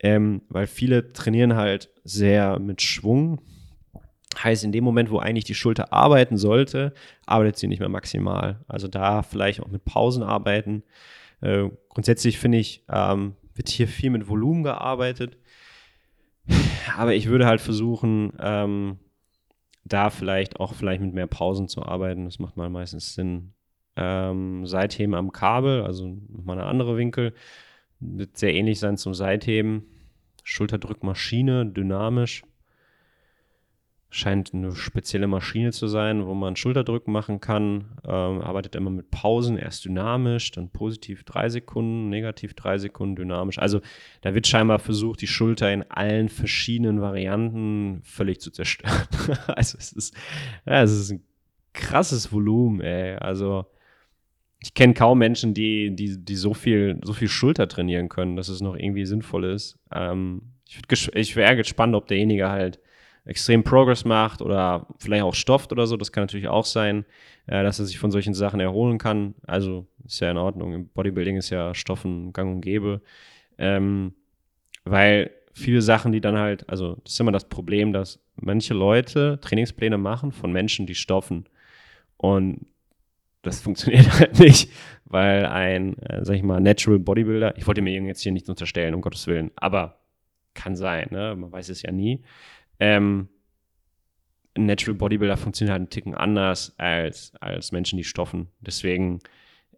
[0.00, 3.40] Ähm, weil viele trainieren halt sehr mit Schwung.
[4.42, 6.92] Heißt, in dem Moment, wo eigentlich die Schulter arbeiten sollte,
[7.26, 8.60] arbeitet sie nicht mehr maximal.
[8.68, 10.84] Also da vielleicht auch mit Pausen arbeiten.
[11.40, 15.38] Äh, grundsätzlich finde ich, ähm, wird hier viel mit Volumen gearbeitet.
[16.96, 18.98] Aber ich würde halt versuchen, ähm,
[19.88, 22.24] da vielleicht auch vielleicht mit mehr Pausen zu arbeiten.
[22.24, 23.52] Das macht mal meistens Sinn.
[23.96, 27.34] Ähm, Seitheben am Kabel, also nochmal eine andere Winkel,
[28.00, 29.86] wird sehr ähnlich sein zum Seitheben.
[30.44, 32.42] Schulterdrückmaschine, dynamisch
[34.10, 37.98] scheint eine spezielle Maschine zu sein, wo man Schulterdrücken machen kann.
[38.04, 43.58] Ähm, arbeitet immer mit Pausen, erst dynamisch, dann positiv drei Sekunden, negativ drei Sekunden, dynamisch.
[43.58, 43.80] Also
[44.22, 49.06] da wird scheinbar versucht, die Schulter in allen verschiedenen Varianten völlig zu zerstören.
[49.46, 50.14] also es ist,
[50.64, 51.22] ja, es ist ein
[51.74, 53.16] krasses Volumen, ey.
[53.16, 53.66] Also
[54.60, 58.48] ich kenne kaum Menschen, die, die, die so viel, so viel Schulter trainieren können, dass
[58.48, 59.78] es noch irgendwie sinnvoll ist.
[59.94, 62.80] Ähm, ich, ich wäre gespannt, ob derjenige halt
[63.28, 67.04] extrem Progress macht oder vielleicht auch stofft oder so, das kann natürlich auch sein,
[67.46, 69.34] äh, dass er sich von solchen Sachen erholen kann.
[69.46, 70.72] Also ist ja in Ordnung.
[70.72, 73.02] Im Bodybuilding ist ja Stoffen gang und gäbe.
[73.58, 74.14] Ähm,
[74.84, 79.38] weil viele Sachen, die dann halt, also das ist immer das Problem, dass manche Leute
[79.42, 81.44] Trainingspläne machen von Menschen, die stoffen.
[82.16, 82.66] Und
[83.42, 84.70] das funktioniert halt nicht,
[85.04, 88.94] weil ein, äh, sag ich mal, Natural Bodybuilder, ich wollte mir jetzt hier nichts unterstellen,
[88.94, 89.98] um Gottes Willen, aber
[90.54, 91.36] kann sein, ne?
[91.36, 92.22] man weiß es ja nie.
[92.80, 93.28] Ähm,
[94.56, 98.48] Natural Bodybuilder funktionieren halt einen Ticken anders als, als Menschen, die stoffen.
[98.60, 99.20] Deswegen,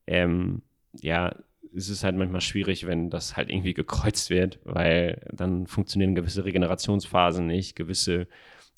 [0.07, 0.63] ähm,
[0.95, 1.35] ja,
[1.73, 6.45] ist es halt manchmal schwierig, wenn das halt irgendwie gekreuzt wird, weil dann funktionieren gewisse
[6.45, 8.27] Regenerationsphasen nicht, gewisse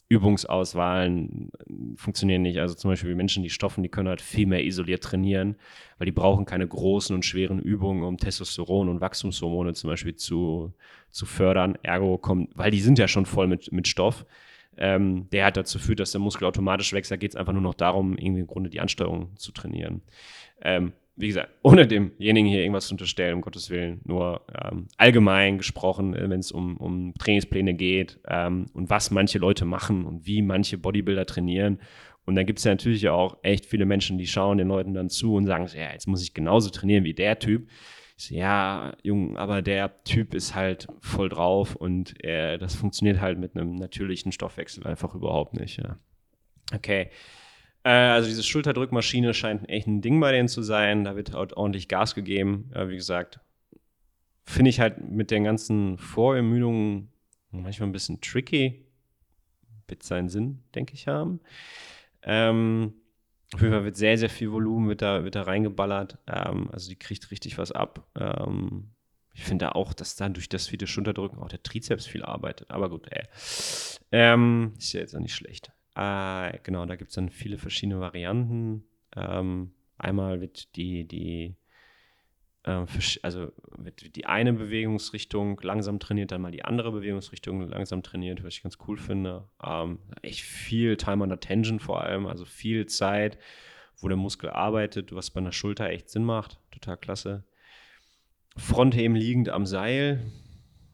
[0.09, 1.51] Übungsauswahlen
[1.97, 2.59] funktionieren nicht.
[2.59, 5.57] Also zum Beispiel Menschen, die stoffen, die können halt viel mehr isoliert trainieren,
[5.97, 10.75] weil die brauchen keine großen und schweren Übungen, um Testosteron und Wachstumshormone zum Beispiel zu,
[11.13, 11.79] zu fördern.
[11.83, 14.27] Ergo kommt, weil die sind ja schon voll mit, mit Stoff.
[14.79, 17.11] Ähm, der halt dazu führt, dass der Muskel automatisch wächst.
[17.11, 20.01] Da geht es einfach nur noch darum, irgendwie im Grunde die Ansteuerung zu trainieren.
[20.63, 25.59] Ähm, wie gesagt, ohne demjenigen hier irgendwas zu unterstellen, um Gottes Willen, nur ähm, allgemein
[25.59, 30.27] gesprochen, äh, wenn es um, um Trainingspläne geht ähm, und was manche Leute machen und
[30.27, 31.79] wie manche Bodybuilder trainieren.
[32.25, 35.09] Und dann gibt es ja natürlich auch echt viele Menschen, die schauen den Leuten dann
[35.09, 37.69] zu und sagen, ja, jetzt muss ich genauso trainieren wie der Typ.
[38.31, 43.57] Ja, Jung, aber der Typ ist halt voll drauf und er, das funktioniert halt mit
[43.57, 45.79] einem natürlichen Stoffwechsel einfach überhaupt nicht.
[45.79, 45.97] Ja.
[46.75, 47.11] Okay.
[47.85, 51.05] Äh, also diese Schulterdrückmaschine scheint echt ein Ding bei denen zu sein.
[51.05, 52.71] Da wird halt ordentlich Gas gegeben.
[52.75, 53.41] Äh, wie gesagt,
[54.45, 57.13] finde ich halt mit den ganzen Vorermüdungen
[57.51, 58.87] manchmal ein bisschen tricky.
[59.89, 61.41] Wird seinen Sinn, denke ich, haben.
[62.23, 62.95] Ähm,
[63.55, 66.19] auf jeden Fall wird sehr, sehr viel Volumen wird da, wird da reingeballert.
[66.27, 68.07] Ähm, also die kriegt richtig was ab.
[68.19, 68.91] Ähm,
[69.35, 72.71] ich finde auch, dass dann durch das viele Schulterdrücken auch der Trizeps viel arbeitet.
[72.71, 73.25] Aber gut, ey.
[74.11, 75.73] Ähm, ist ja jetzt auch nicht schlecht.
[75.95, 78.85] Äh, genau, da gibt es dann viele verschiedene Varianten.
[79.17, 81.55] Ähm, einmal wird die, die
[82.65, 82.85] äh,
[83.23, 88.55] also wird die eine Bewegungsrichtung langsam trainiert, dann mal die andere Bewegungsrichtung langsam trainiert, was
[88.55, 89.49] ich ganz cool finde.
[89.65, 93.39] Ähm, echt viel Time under Tension vor allem, also viel Zeit,
[94.01, 96.59] wo der Muskel arbeitet, was bei einer Schulter echt Sinn macht.
[96.71, 97.45] Total klasse.
[98.57, 100.21] Frontheben liegend am Seil.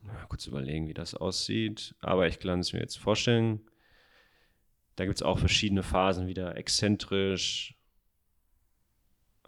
[0.03, 1.95] Mal kurz überlegen, wie das aussieht.
[2.01, 3.61] Aber ich kann es mir jetzt vorstellen.
[4.97, 7.78] Da gibt es auch verschiedene Phasen, wieder exzentrisch,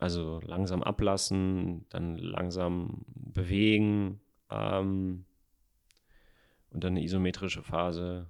[0.01, 4.21] also langsam ablassen, dann langsam bewegen
[4.51, 5.27] ähm,
[6.71, 8.27] und dann eine isometrische Phase.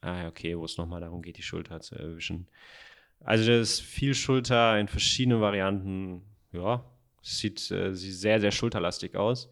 [0.00, 2.48] Ah, okay, wo es nochmal darum geht, die Schulter zu erwischen.
[3.20, 6.22] Also das ist viel Schulter in verschiedenen Varianten.
[6.52, 6.84] Ja,
[7.22, 9.50] sieht, äh, sieht sehr, sehr schulterlastig aus.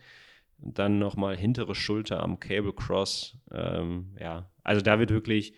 [0.61, 3.37] Und dann nochmal hintere Schulter am Cable Cross.
[3.53, 5.55] Ähm, ja, also da wird wirklich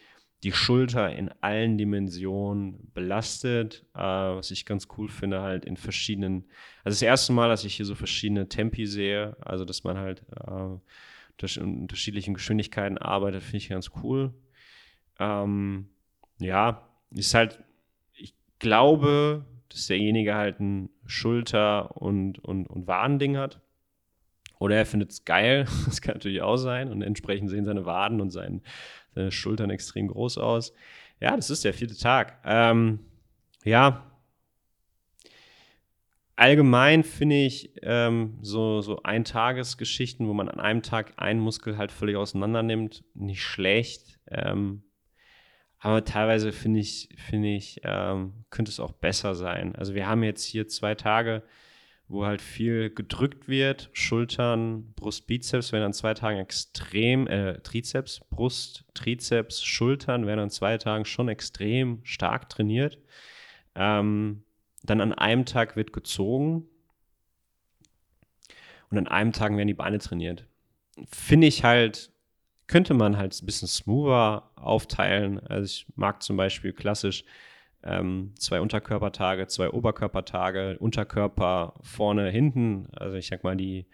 [0.47, 6.45] die Schulter in allen Dimensionen belastet, äh, was ich ganz cool finde, halt in verschiedenen,
[6.85, 10.23] also das erste Mal, dass ich hier so verschiedene Tempi sehe, also dass man halt
[10.31, 14.35] äh, in unterschiedlichen Geschwindigkeiten arbeitet, finde ich ganz cool.
[15.19, 15.89] Ähm,
[16.39, 17.65] ja, ist halt,
[18.13, 23.61] ich glaube, dass derjenige halt ein Schulter- und, und, und Wadending hat.
[24.61, 28.21] Oder er findet es geil, das kann natürlich auch sein, und entsprechend sehen seine Waden
[28.21, 28.63] und sein,
[29.17, 30.73] seine Schultern extrem groß aus.
[31.21, 32.39] Ja, das ist der vierte Tag.
[32.45, 33.01] Ähm,
[33.65, 34.13] ja,
[36.37, 41.91] allgemein finde ich ähm, so, so Eintagesgeschichten, wo man an einem Tag einen Muskel halt
[41.91, 44.21] völlig auseinander nimmt, nicht schlecht.
[44.31, 44.85] Ähm,
[45.79, 49.75] aber teilweise finde ich, finde ich, ähm, könnte es auch besser sein.
[49.77, 51.43] Also wir haben jetzt hier zwei Tage,
[52.09, 53.91] wo halt viel gedrückt wird.
[53.93, 60.51] Schultern, Brust, Bizeps werden an zwei Tagen extrem, äh, Trizeps, Brust, Trizeps, Schultern werden an
[60.51, 62.99] zwei Tagen schon extrem stark trainiert.
[63.75, 64.45] Ähm,
[64.85, 66.69] dann an einem Tag wird gezogen
[68.91, 70.47] und an einem Tag werden die Beine trainiert.
[71.11, 72.13] Finde ich halt,
[72.69, 75.41] könnte man halt ein bisschen smoother aufteilen.
[75.41, 77.25] Also ich mag zum Beispiel klassisch
[77.87, 82.89] ähm, zwei Unterkörpertage, zwei Oberkörpertage, Unterkörper vorne, hinten.
[82.93, 83.87] Also ich sag mal, die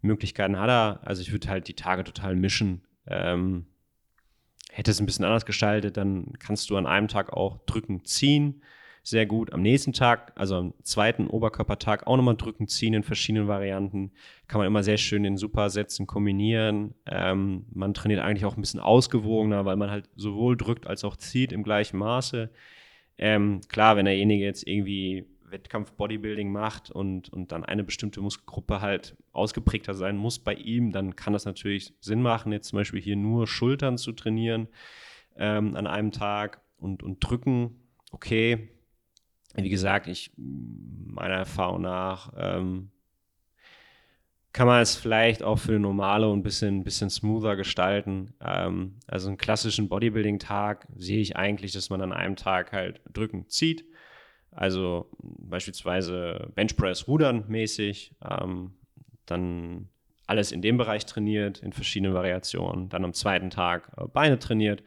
[0.00, 1.00] Möglichkeiten hat er.
[1.02, 2.82] Also ich würde halt die Tage total mischen.
[3.06, 3.66] Ähm,
[4.70, 8.62] hätte es ein bisschen anders gestaltet, dann kannst du an einem Tag auch drücken, ziehen.
[9.04, 9.52] Sehr gut.
[9.52, 14.12] Am nächsten Tag, also am zweiten Oberkörpertag, auch nochmal drücken, ziehen in verschiedenen Varianten.
[14.46, 16.94] Kann man immer sehr schön in Supersätzen kombinieren.
[17.06, 21.16] Ähm, man trainiert eigentlich auch ein bisschen ausgewogener, weil man halt sowohl drückt als auch
[21.16, 22.50] zieht im gleichen Maße.
[23.24, 29.16] Ähm, klar, wenn derjenige jetzt irgendwie Wettkampf-Bodybuilding macht und, und dann eine bestimmte Muskelgruppe halt
[29.30, 33.14] ausgeprägter sein muss bei ihm, dann kann das natürlich Sinn machen, jetzt zum Beispiel hier
[33.14, 34.66] nur Schultern zu trainieren
[35.36, 37.76] ähm, an einem Tag und, und drücken.
[38.10, 38.70] Okay,
[39.54, 42.90] wie gesagt, ich meiner Erfahrung nach ähm,
[44.52, 48.34] kann man es vielleicht auch für normale und ein bisschen, bisschen smoother gestalten.
[48.40, 53.48] Ähm, also einen klassischen Bodybuilding-Tag sehe ich eigentlich, dass man an einem Tag halt drücken
[53.48, 53.84] zieht.
[54.50, 58.14] Also beispielsweise Benchpress, Rudern mäßig.
[58.28, 58.74] Ähm,
[59.24, 59.88] dann
[60.26, 62.90] alles in dem Bereich trainiert, in verschiedenen Variationen.
[62.90, 64.82] Dann am zweiten Tag äh, Beine trainiert.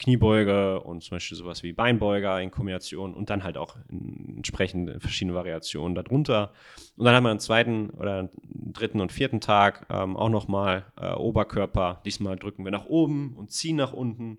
[0.00, 5.36] Kniebeuge und zum Beispiel sowas wie Beinbeuger in Kombination und dann halt auch entsprechend verschiedene
[5.36, 6.52] Variationen darunter.
[6.96, 11.12] Und dann haben wir am zweiten oder dritten und vierten Tag ähm, auch nochmal äh,
[11.12, 12.00] Oberkörper.
[12.06, 14.38] Diesmal drücken wir nach oben und ziehen nach unten.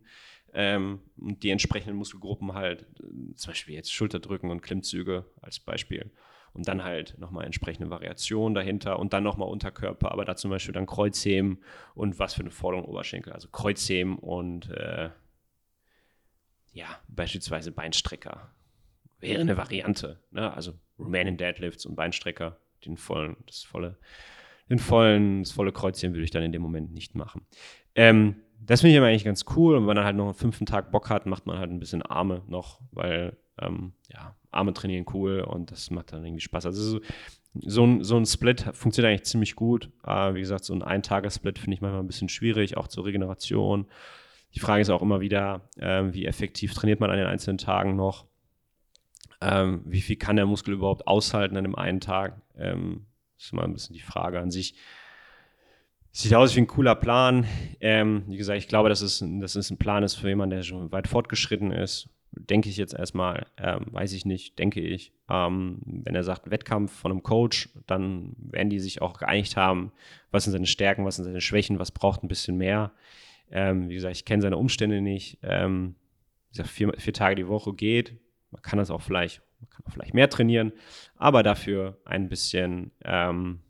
[0.54, 6.12] Ähm, und die entsprechenden Muskelgruppen halt, äh, zum Beispiel jetzt Schulterdrücken und Klimmzüge als Beispiel.
[6.54, 10.74] Und dann halt nochmal entsprechende Variationen dahinter und dann nochmal Unterkörper, aber da zum Beispiel
[10.74, 11.60] dann Kreuzheben
[11.94, 13.32] und was für eine Forderung Oberschenkel.
[13.32, 15.12] Also Kreuzheben und äh,
[16.74, 18.52] ja, beispielsweise Beinstrecker
[19.20, 20.20] wäre eine Variante.
[20.32, 20.52] Ne?
[20.54, 23.98] Also Romanian Deadlifts und Beinstrecker, den vollen, das volle,
[24.70, 27.46] den vollen, das volle Kreuzchen würde ich dann in dem Moment nicht machen.
[27.96, 29.76] Ähm, das finde ich aber eigentlich ganz cool.
[29.76, 32.02] Und wenn man halt noch einen fünften Tag Bock hat, macht man halt ein bisschen
[32.02, 36.68] Arme noch, weil ähm, ja, Arme trainieren cool und das macht dann irgendwie Spaß.
[36.68, 37.02] Also so,
[37.54, 39.90] so ein, so ein Split funktioniert eigentlich ziemlich gut.
[40.06, 43.88] Äh, wie gesagt, so ein Eintages-Split finde ich manchmal ein bisschen schwierig, auch zur Regeneration.
[44.54, 47.96] Die Frage ist auch immer wieder, ähm, wie effektiv trainiert man an den einzelnen Tagen
[47.96, 48.26] noch?
[49.40, 52.42] Ähm, wie viel kann der Muskel überhaupt aushalten an dem einen Tag?
[52.58, 53.06] Ähm,
[53.38, 54.76] das ist immer ein bisschen die Frage an sich.
[56.12, 57.48] Sieht aus wie ein cooler Plan.
[57.80, 60.64] Ähm, wie gesagt, ich glaube, dass es, dass es ein Plan ist für jemanden, der
[60.64, 62.10] schon weit fortgeschritten ist.
[62.34, 65.14] Denke ich jetzt erstmal, ähm, weiß ich nicht, denke ich.
[65.30, 69.92] Ähm, wenn er sagt Wettkampf von einem Coach, dann werden die sich auch geeinigt haben,
[70.32, 72.92] was sind seine Stärken, was sind seine Schwächen, was braucht ein bisschen mehr.
[73.52, 75.40] Ähm, wie gesagt, ich kenne seine Umstände nicht.
[75.44, 75.96] Ähm,
[76.50, 78.18] wie gesagt, vier, vier Tage die Woche geht.
[78.52, 80.74] Man kann das auch vielleicht, man kann auch vielleicht mehr trainieren,
[81.16, 83.62] aber dafür ein bisschen, ähm,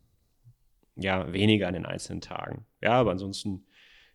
[0.96, 2.66] ja, weniger an den einzelnen Tagen.
[2.82, 3.66] Ja, aber ansonsten,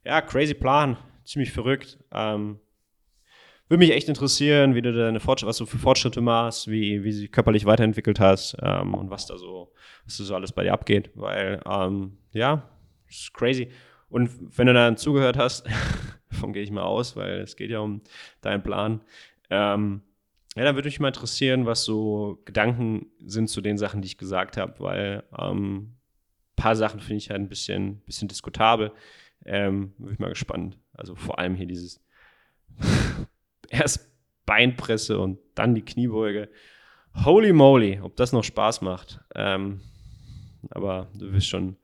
[0.04, 1.98] ja, crazy Plan, ziemlich verrückt.
[2.12, 2.60] Ähm,
[3.68, 7.10] würde mich echt interessieren, wie du deine Fortschritte, was du für Fortschritte machst, wie, wie
[7.10, 9.72] dich körperlich weiterentwickelt hast ähm, und was da so,
[10.04, 12.68] was da so alles bei dir abgeht, weil, ähm, ja,
[13.08, 13.70] ist crazy.
[14.16, 15.66] Und wenn du dann zugehört hast,
[16.30, 18.00] davon gehe ich mal aus, weil es geht ja um
[18.40, 19.02] deinen Plan,
[19.50, 20.00] ähm,
[20.56, 24.16] ja, dann würde mich mal interessieren, was so Gedanken sind zu den Sachen, die ich
[24.16, 25.96] gesagt habe, weil ähm, ein
[26.56, 28.90] paar Sachen finde ich halt ein bisschen, bisschen diskutabel.
[29.44, 30.78] Ähm, bin ich mal gespannt.
[30.94, 32.02] Also vor allem hier dieses
[33.68, 34.10] erst
[34.46, 36.48] Beinpresse und dann die Kniebeuge.
[37.22, 39.20] Holy moly, ob das noch Spaß macht.
[39.34, 39.82] Ähm,
[40.70, 41.76] aber du wirst schon,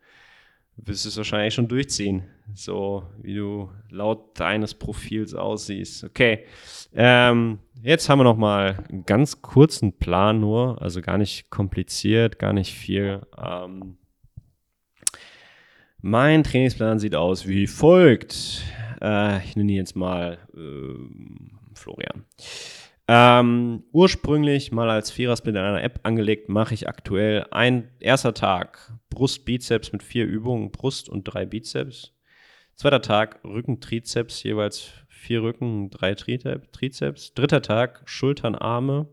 [0.77, 6.05] wirst es wahrscheinlich schon durchziehen, so wie du laut deines Profils aussiehst.
[6.05, 6.45] Okay,
[6.95, 12.39] ähm, jetzt haben wir noch mal einen ganz kurzen Plan nur, also gar nicht kompliziert,
[12.39, 13.23] gar nicht viel.
[13.37, 13.99] Ähm,
[16.01, 18.65] mein Trainingsplan sieht aus wie folgt.
[19.01, 22.25] Äh, ich nenne ihn jetzt mal äh, Florian.
[23.09, 28.93] Ähm, ursprünglich mal als Vierersplit in einer App angelegt, mache ich aktuell ein erster Tag
[29.11, 32.15] Brust, Bizeps mit vier Übungen, Brust und drei Bizeps.
[32.77, 37.35] Zweiter Tag Rücken, Trizeps, jeweils vier Rücken, drei Trizeps.
[37.35, 39.09] Dritter Tag Schultern, Arme,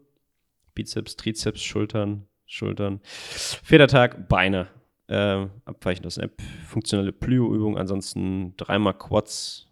[0.76, 3.02] Bizeps, Trizeps, Schultern, Schultern.
[3.04, 4.68] Vierter Tag Beine,
[5.08, 9.68] äh, abweichend aus App, funktionelle Plyo-Übung, ansonsten dreimal Quads,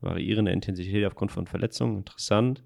[0.00, 2.62] variierende Intensität aufgrund von Verletzungen, interessant.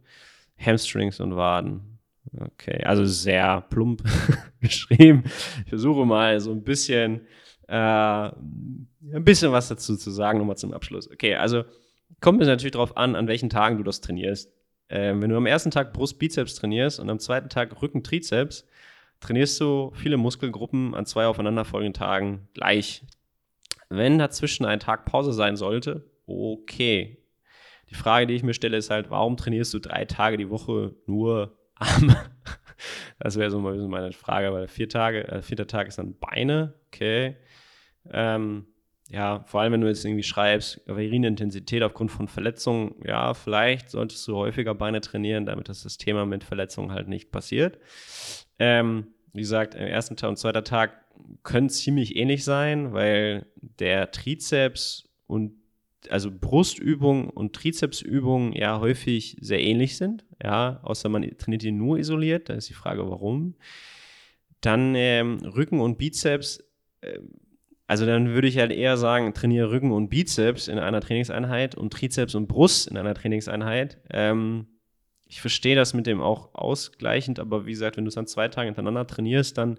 [0.58, 1.98] Hamstrings und Waden.
[2.38, 4.02] Okay, also sehr plump
[4.60, 5.24] geschrieben.
[5.64, 7.22] Ich versuche mal so ein bisschen,
[7.68, 8.88] äh, ein
[9.24, 11.10] bisschen was dazu zu sagen, nochmal zum Abschluss.
[11.10, 11.64] Okay, also
[12.20, 14.52] kommt es natürlich darauf an, an welchen Tagen du das trainierst.
[14.88, 18.66] Äh, wenn du am ersten Tag Brust, Bizeps trainierst und am zweiten Tag Rücken, Trizeps,
[19.20, 23.02] trainierst du viele Muskelgruppen an zwei aufeinanderfolgenden Tagen gleich.
[23.88, 27.18] Wenn dazwischen ein Tag Pause sein sollte, okay,
[27.96, 30.94] die Frage, die ich mir stelle, ist halt, warum trainierst du drei Tage die Woche
[31.06, 32.16] nur Arme?
[33.18, 37.36] Das wäre so meine Frage, weil vier Tage, äh, vierter Tag ist dann Beine, okay.
[38.10, 38.66] Ähm,
[39.08, 43.88] ja, vor allem wenn du jetzt irgendwie schreibst, variierende Intensität aufgrund von Verletzungen, ja, vielleicht
[43.88, 47.78] solltest du häufiger Beine trainieren, damit das, das Thema mit Verletzungen halt nicht passiert.
[48.58, 50.92] Ähm, wie gesagt, im ersten Tag und zweiter Tag
[51.42, 55.54] können ziemlich ähnlich sein, weil der Trizeps und
[56.10, 61.98] also Brustübungen und Trizepsübungen ja häufig sehr ähnlich sind, ja, außer man trainiert die nur
[61.98, 63.54] isoliert, da ist die Frage, warum.
[64.60, 66.64] Dann ähm, Rücken und Bizeps,
[67.00, 67.18] äh,
[67.86, 71.92] also dann würde ich halt eher sagen, trainiere Rücken und Bizeps in einer Trainingseinheit und
[71.92, 73.98] Trizeps und Brust in einer Trainingseinheit.
[74.10, 74.66] Ähm,
[75.28, 78.48] ich verstehe das mit dem auch ausgleichend, aber wie gesagt, wenn du es an zwei
[78.48, 79.78] Tagen hintereinander trainierst, dann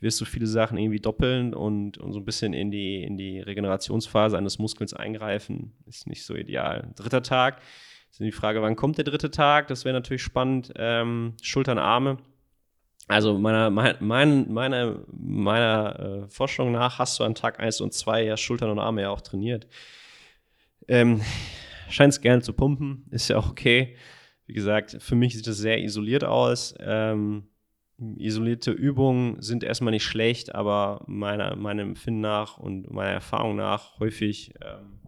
[0.00, 3.40] wirst du viele Sachen irgendwie doppeln und, und so ein bisschen in die, in die
[3.40, 5.72] Regenerationsphase eines Muskels eingreifen.
[5.86, 6.92] Ist nicht so ideal.
[6.96, 7.60] Dritter Tag
[8.10, 9.68] ist die Frage, wann kommt der dritte Tag?
[9.68, 10.72] Das wäre natürlich spannend.
[10.76, 12.18] Ähm, Schultern, Arme.
[13.08, 18.24] Also meiner, mein, meiner, meiner äh, Forschung nach hast du an Tag 1 und 2
[18.24, 19.66] ja Schultern und Arme ja auch trainiert.
[20.88, 21.20] Ähm,
[21.90, 23.96] Scheint es gerne zu pumpen, ist ja auch okay.
[24.46, 26.74] Wie gesagt, für mich sieht das sehr isoliert aus.
[26.78, 27.48] Ähm,
[28.16, 33.98] isolierte Übungen sind erstmal nicht schlecht, aber meiner, meinem Empfinden nach und meiner Erfahrung nach
[33.98, 35.00] häufig ähm,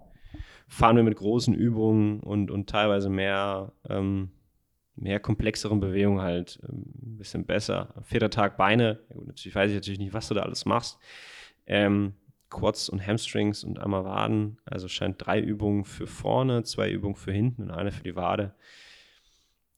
[0.69, 4.31] fahren wir mit großen Übungen und, und teilweise mehr, ähm,
[4.97, 7.95] mehr komplexeren Bewegungen halt ähm, ein bisschen besser.
[8.03, 10.99] Vierter Tag Beine, gut, natürlich weiß ich natürlich nicht, was du da alles machst.
[11.67, 12.15] Ähm,
[12.51, 17.33] Quads und Hamstrings und einmal Waden, also scheint drei Übungen für vorne, zwei Übungen für
[17.33, 18.55] hinten und eine für die Wade.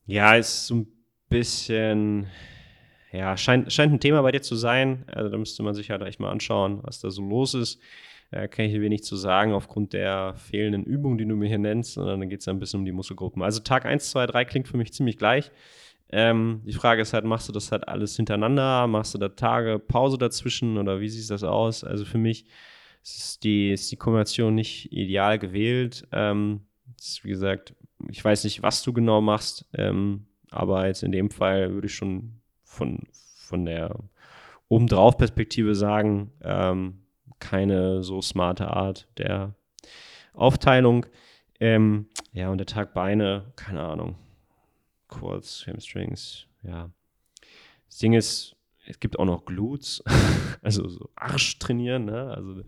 [0.07, 0.87] Ja, ist so ein
[1.29, 2.27] bisschen
[3.15, 5.05] ja, scheint, scheint ein Thema bei dir zu sein.
[5.07, 7.81] Also da müsste man sich halt echt mal anschauen, was da so los ist.
[8.31, 11.59] Da kann ich dir wenig zu sagen aufgrund der fehlenden Übung, die du mir hier
[11.59, 13.43] nennst, sondern dann geht es ein bisschen um die Muskelgruppen.
[13.43, 15.53] Also Tag 1, 2, 3 klingt für mich ziemlich gleich.
[16.11, 18.87] Ähm, die Frage ist halt, machst du das halt alles hintereinander?
[18.89, 21.85] Machst du da Tage Pause dazwischen oder wie sieht das aus?
[21.85, 22.47] Also für mich
[23.05, 26.07] ist die, ist die Kombination nicht ideal gewählt.
[26.11, 26.67] Ähm,
[26.99, 27.75] ist, wie gesagt,
[28.11, 31.95] ich weiß nicht, was du genau machst, ähm, aber jetzt in dem Fall würde ich
[31.95, 32.41] schon
[32.75, 33.97] von, von der
[34.69, 37.01] obendrauf Perspektive sagen, ähm,
[37.39, 39.55] keine so smarte Art der
[40.33, 41.07] Aufteilung.
[41.61, 44.17] Ähm, ja, und der Tag Beine, keine Ahnung.
[45.09, 46.91] Quads, Hamstrings, ja.
[47.87, 48.57] Das Ding ist,
[48.87, 50.03] es gibt auch noch Glutes,
[50.63, 52.33] also so Arsch trainieren, ne?
[52.35, 52.63] Also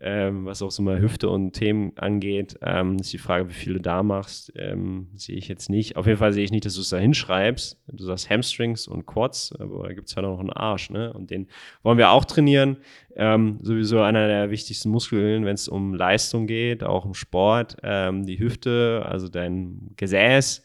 [0.00, 2.56] ähm, was auch so mal Hüfte und Themen angeht.
[2.62, 5.96] Ähm, ist die Frage, wie viel du da machst, ähm, sehe ich jetzt nicht.
[5.96, 7.80] Auf jeden Fall sehe ich nicht, dass du es da hinschreibst.
[7.88, 11.12] Du sagst Hamstrings und Quads, aber da gibt es ja noch einen Arsch, ne?
[11.12, 11.48] Und den
[11.82, 12.78] wollen wir auch trainieren.
[13.14, 17.76] Ähm, sowieso einer der wichtigsten Muskeln, wenn es um Leistung geht, auch im Sport.
[17.82, 20.62] Ähm, die Hüfte, also dein Gesäß,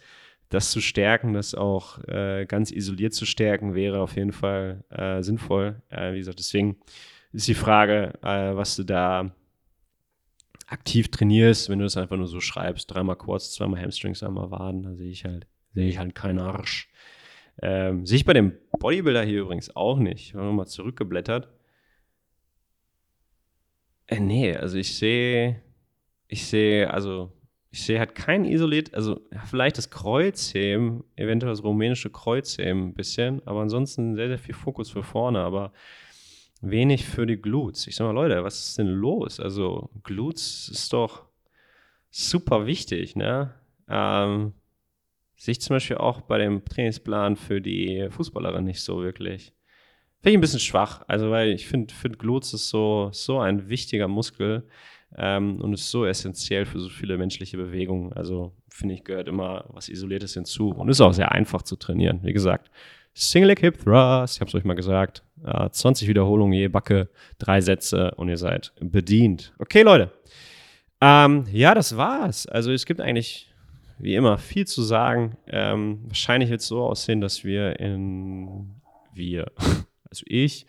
[0.50, 5.24] das zu stärken, das auch äh, ganz isoliert zu stärken, wäre auf jeden Fall äh,
[5.24, 5.82] sinnvoll.
[5.90, 6.76] Äh, wie gesagt, deswegen
[7.34, 9.32] ist die Frage, äh, was du da
[10.68, 14.84] aktiv trainierst, wenn du das einfach nur so schreibst, dreimal Quads, zweimal Hamstrings, einmal Waden,
[14.84, 16.90] da sehe ich halt, sehe ich halt keinen Arsch.
[17.62, 20.28] Ähm, sehe ich bei dem Bodybuilder hier übrigens auch nicht.
[20.28, 21.50] Ich habe nochmal zurückgeblättert.
[24.08, 25.62] Äh, nee, also ich sehe,
[26.28, 27.32] ich sehe, also
[27.72, 33.46] ich sehe halt kein isoliert, also vielleicht das Kreuzheben, eventuell das rumänische Kreuzheben ein bisschen,
[33.48, 35.72] aber ansonsten sehr, sehr viel Fokus für vorne, aber
[36.62, 37.88] wenig für die Glutes.
[37.88, 39.40] Ich sag mal, Leute, was ist denn los?
[39.40, 41.26] Also, Glutes ist doch
[42.10, 43.54] super wichtig, ne?
[43.90, 44.54] Ähm,
[45.36, 49.54] sehe ich zum Beispiel auch bei dem Trainingsplan für die Fußballerin nicht so wirklich.
[50.22, 53.70] Finde ich ein bisschen schwach, also weil ich finde, find Glutes ist so, so ein
[53.70, 54.68] wichtiger Muskel
[55.18, 58.14] ähm, und ist so essentiell für so viele menschliche Bewegungen.
[58.14, 62.20] Also finde ich, gehört immer was Isoliertes hinzu und ist auch sehr einfach zu trainieren.
[62.22, 62.70] Wie gesagt,
[63.14, 67.10] Single Leg Hip Thrust, ich habe es euch mal gesagt, äh, 20 Wiederholungen je Backe,
[67.40, 69.54] drei Sätze und ihr seid bedient.
[69.60, 70.12] Okay, Leute.
[71.02, 72.46] Ähm, ja, das war's.
[72.46, 73.52] Also es gibt eigentlich
[74.02, 75.38] wie immer viel zu sagen.
[75.48, 78.82] Ähm, wahrscheinlich wird es so aussehen, dass wir in
[79.14, 79.52] wir,
[80.10, 80.66] also ich,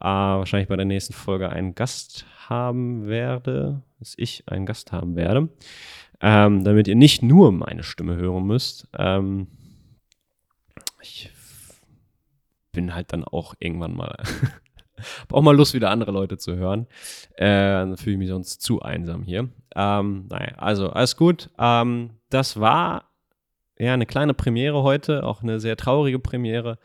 [0.00, 5.16] äh, wahrscheinlich bei der nächsten Folge einen Gast haben werde, dass ich einen Gast haben
[5.16, 5.48] werde,
[6.20, 8.88] ähm, damit ihr nicht nur meine Stimme hören müsst.
[8.96, 9.48] Ähm,
[11.02, 11.30] ich
[12.80, 14.16] bin halt dann auch irgendwann mal,
[15.20, 16.86] habe auch mal Lust, wieder andere Leute zu hören.
[17.34, 19.50] Äh, dann fühle ich mich sonst zu einsam hier.
[19.76, 21.50] Ähm, naja, also alles gut.
[21.58, 23.04] Ähm, das war
[23.78, 26.78] ja eine kleine Premiere heute, auch eine sehr traurige Premiere,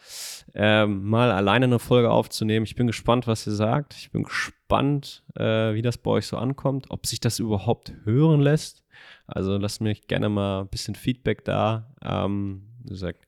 [0.54, 2.66] ähm, mal alleine eine Folge aufzunehmen.
[2.66, 3.96] Ich bin gespannt, was ihr sagt.
[3.96, 8.42] Ich bin gespannt, äh, wie das bei euch so ankommt, ob sich das überhaupt hören
[8.42, 8.84] lässt.
[9.28, 11.96] Also lasst mir gerne mal ein bisschen Feedback da.
[12.04, 13.26] Ähm, wie gesagt,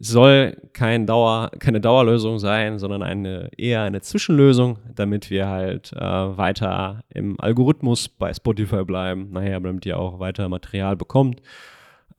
[0.00, 5.98] soll kein Dauer, keine Dauerlösung sein, sondern eine, eher eine Zwischenlösung, damit wir halt äh,
[6.00, 11.42] weiter im Algorithmus bei Spotify bleiben, nachher, damit ihr auch weiter Material bekommt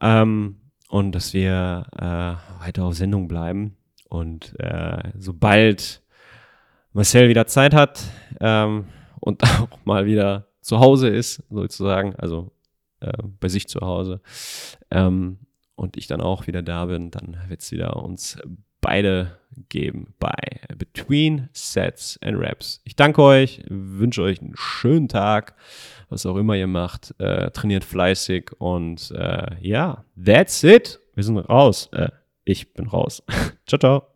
[0.01, 0.57] ähm,
[0.89, 3.77] und dass wir äh, weiter auf Sendung bleiben.
[4.09, 6.01] Und äh, sobald
[6.93, 8.03] Marcel wieder Zeit hat
[8.41, 8.85] ähm,
[9.19, 12.51] und auch mal wieder zu Hause ist, sozusagen, also
[12.99, 14.21] äh, bei sich zu Hause,
[14.91, 15.39] ähm,
[15.79, 18.37] und ich dann auch wieder da bin, dann wird es wieder uns
[18.81, 19.37] beide
[19.69, 20.35] geben bei
[20.77, 22.81] Between Sets and Raps.
[22.83, 25.55] Ich danke euch, wünsche euch einen schönen Tag,
[26.09, 27.13] was auch immer ihr macht.
[27.19, 30.99] Äh, trainiert fleißig und äh, ja, that's it.
[31.15, 31.89] Wir sind raus.
[31.91, 32.09] Äh,
[32.43, 33.23] ich bin raus.
[33.65, 34.08] ciao, ciao.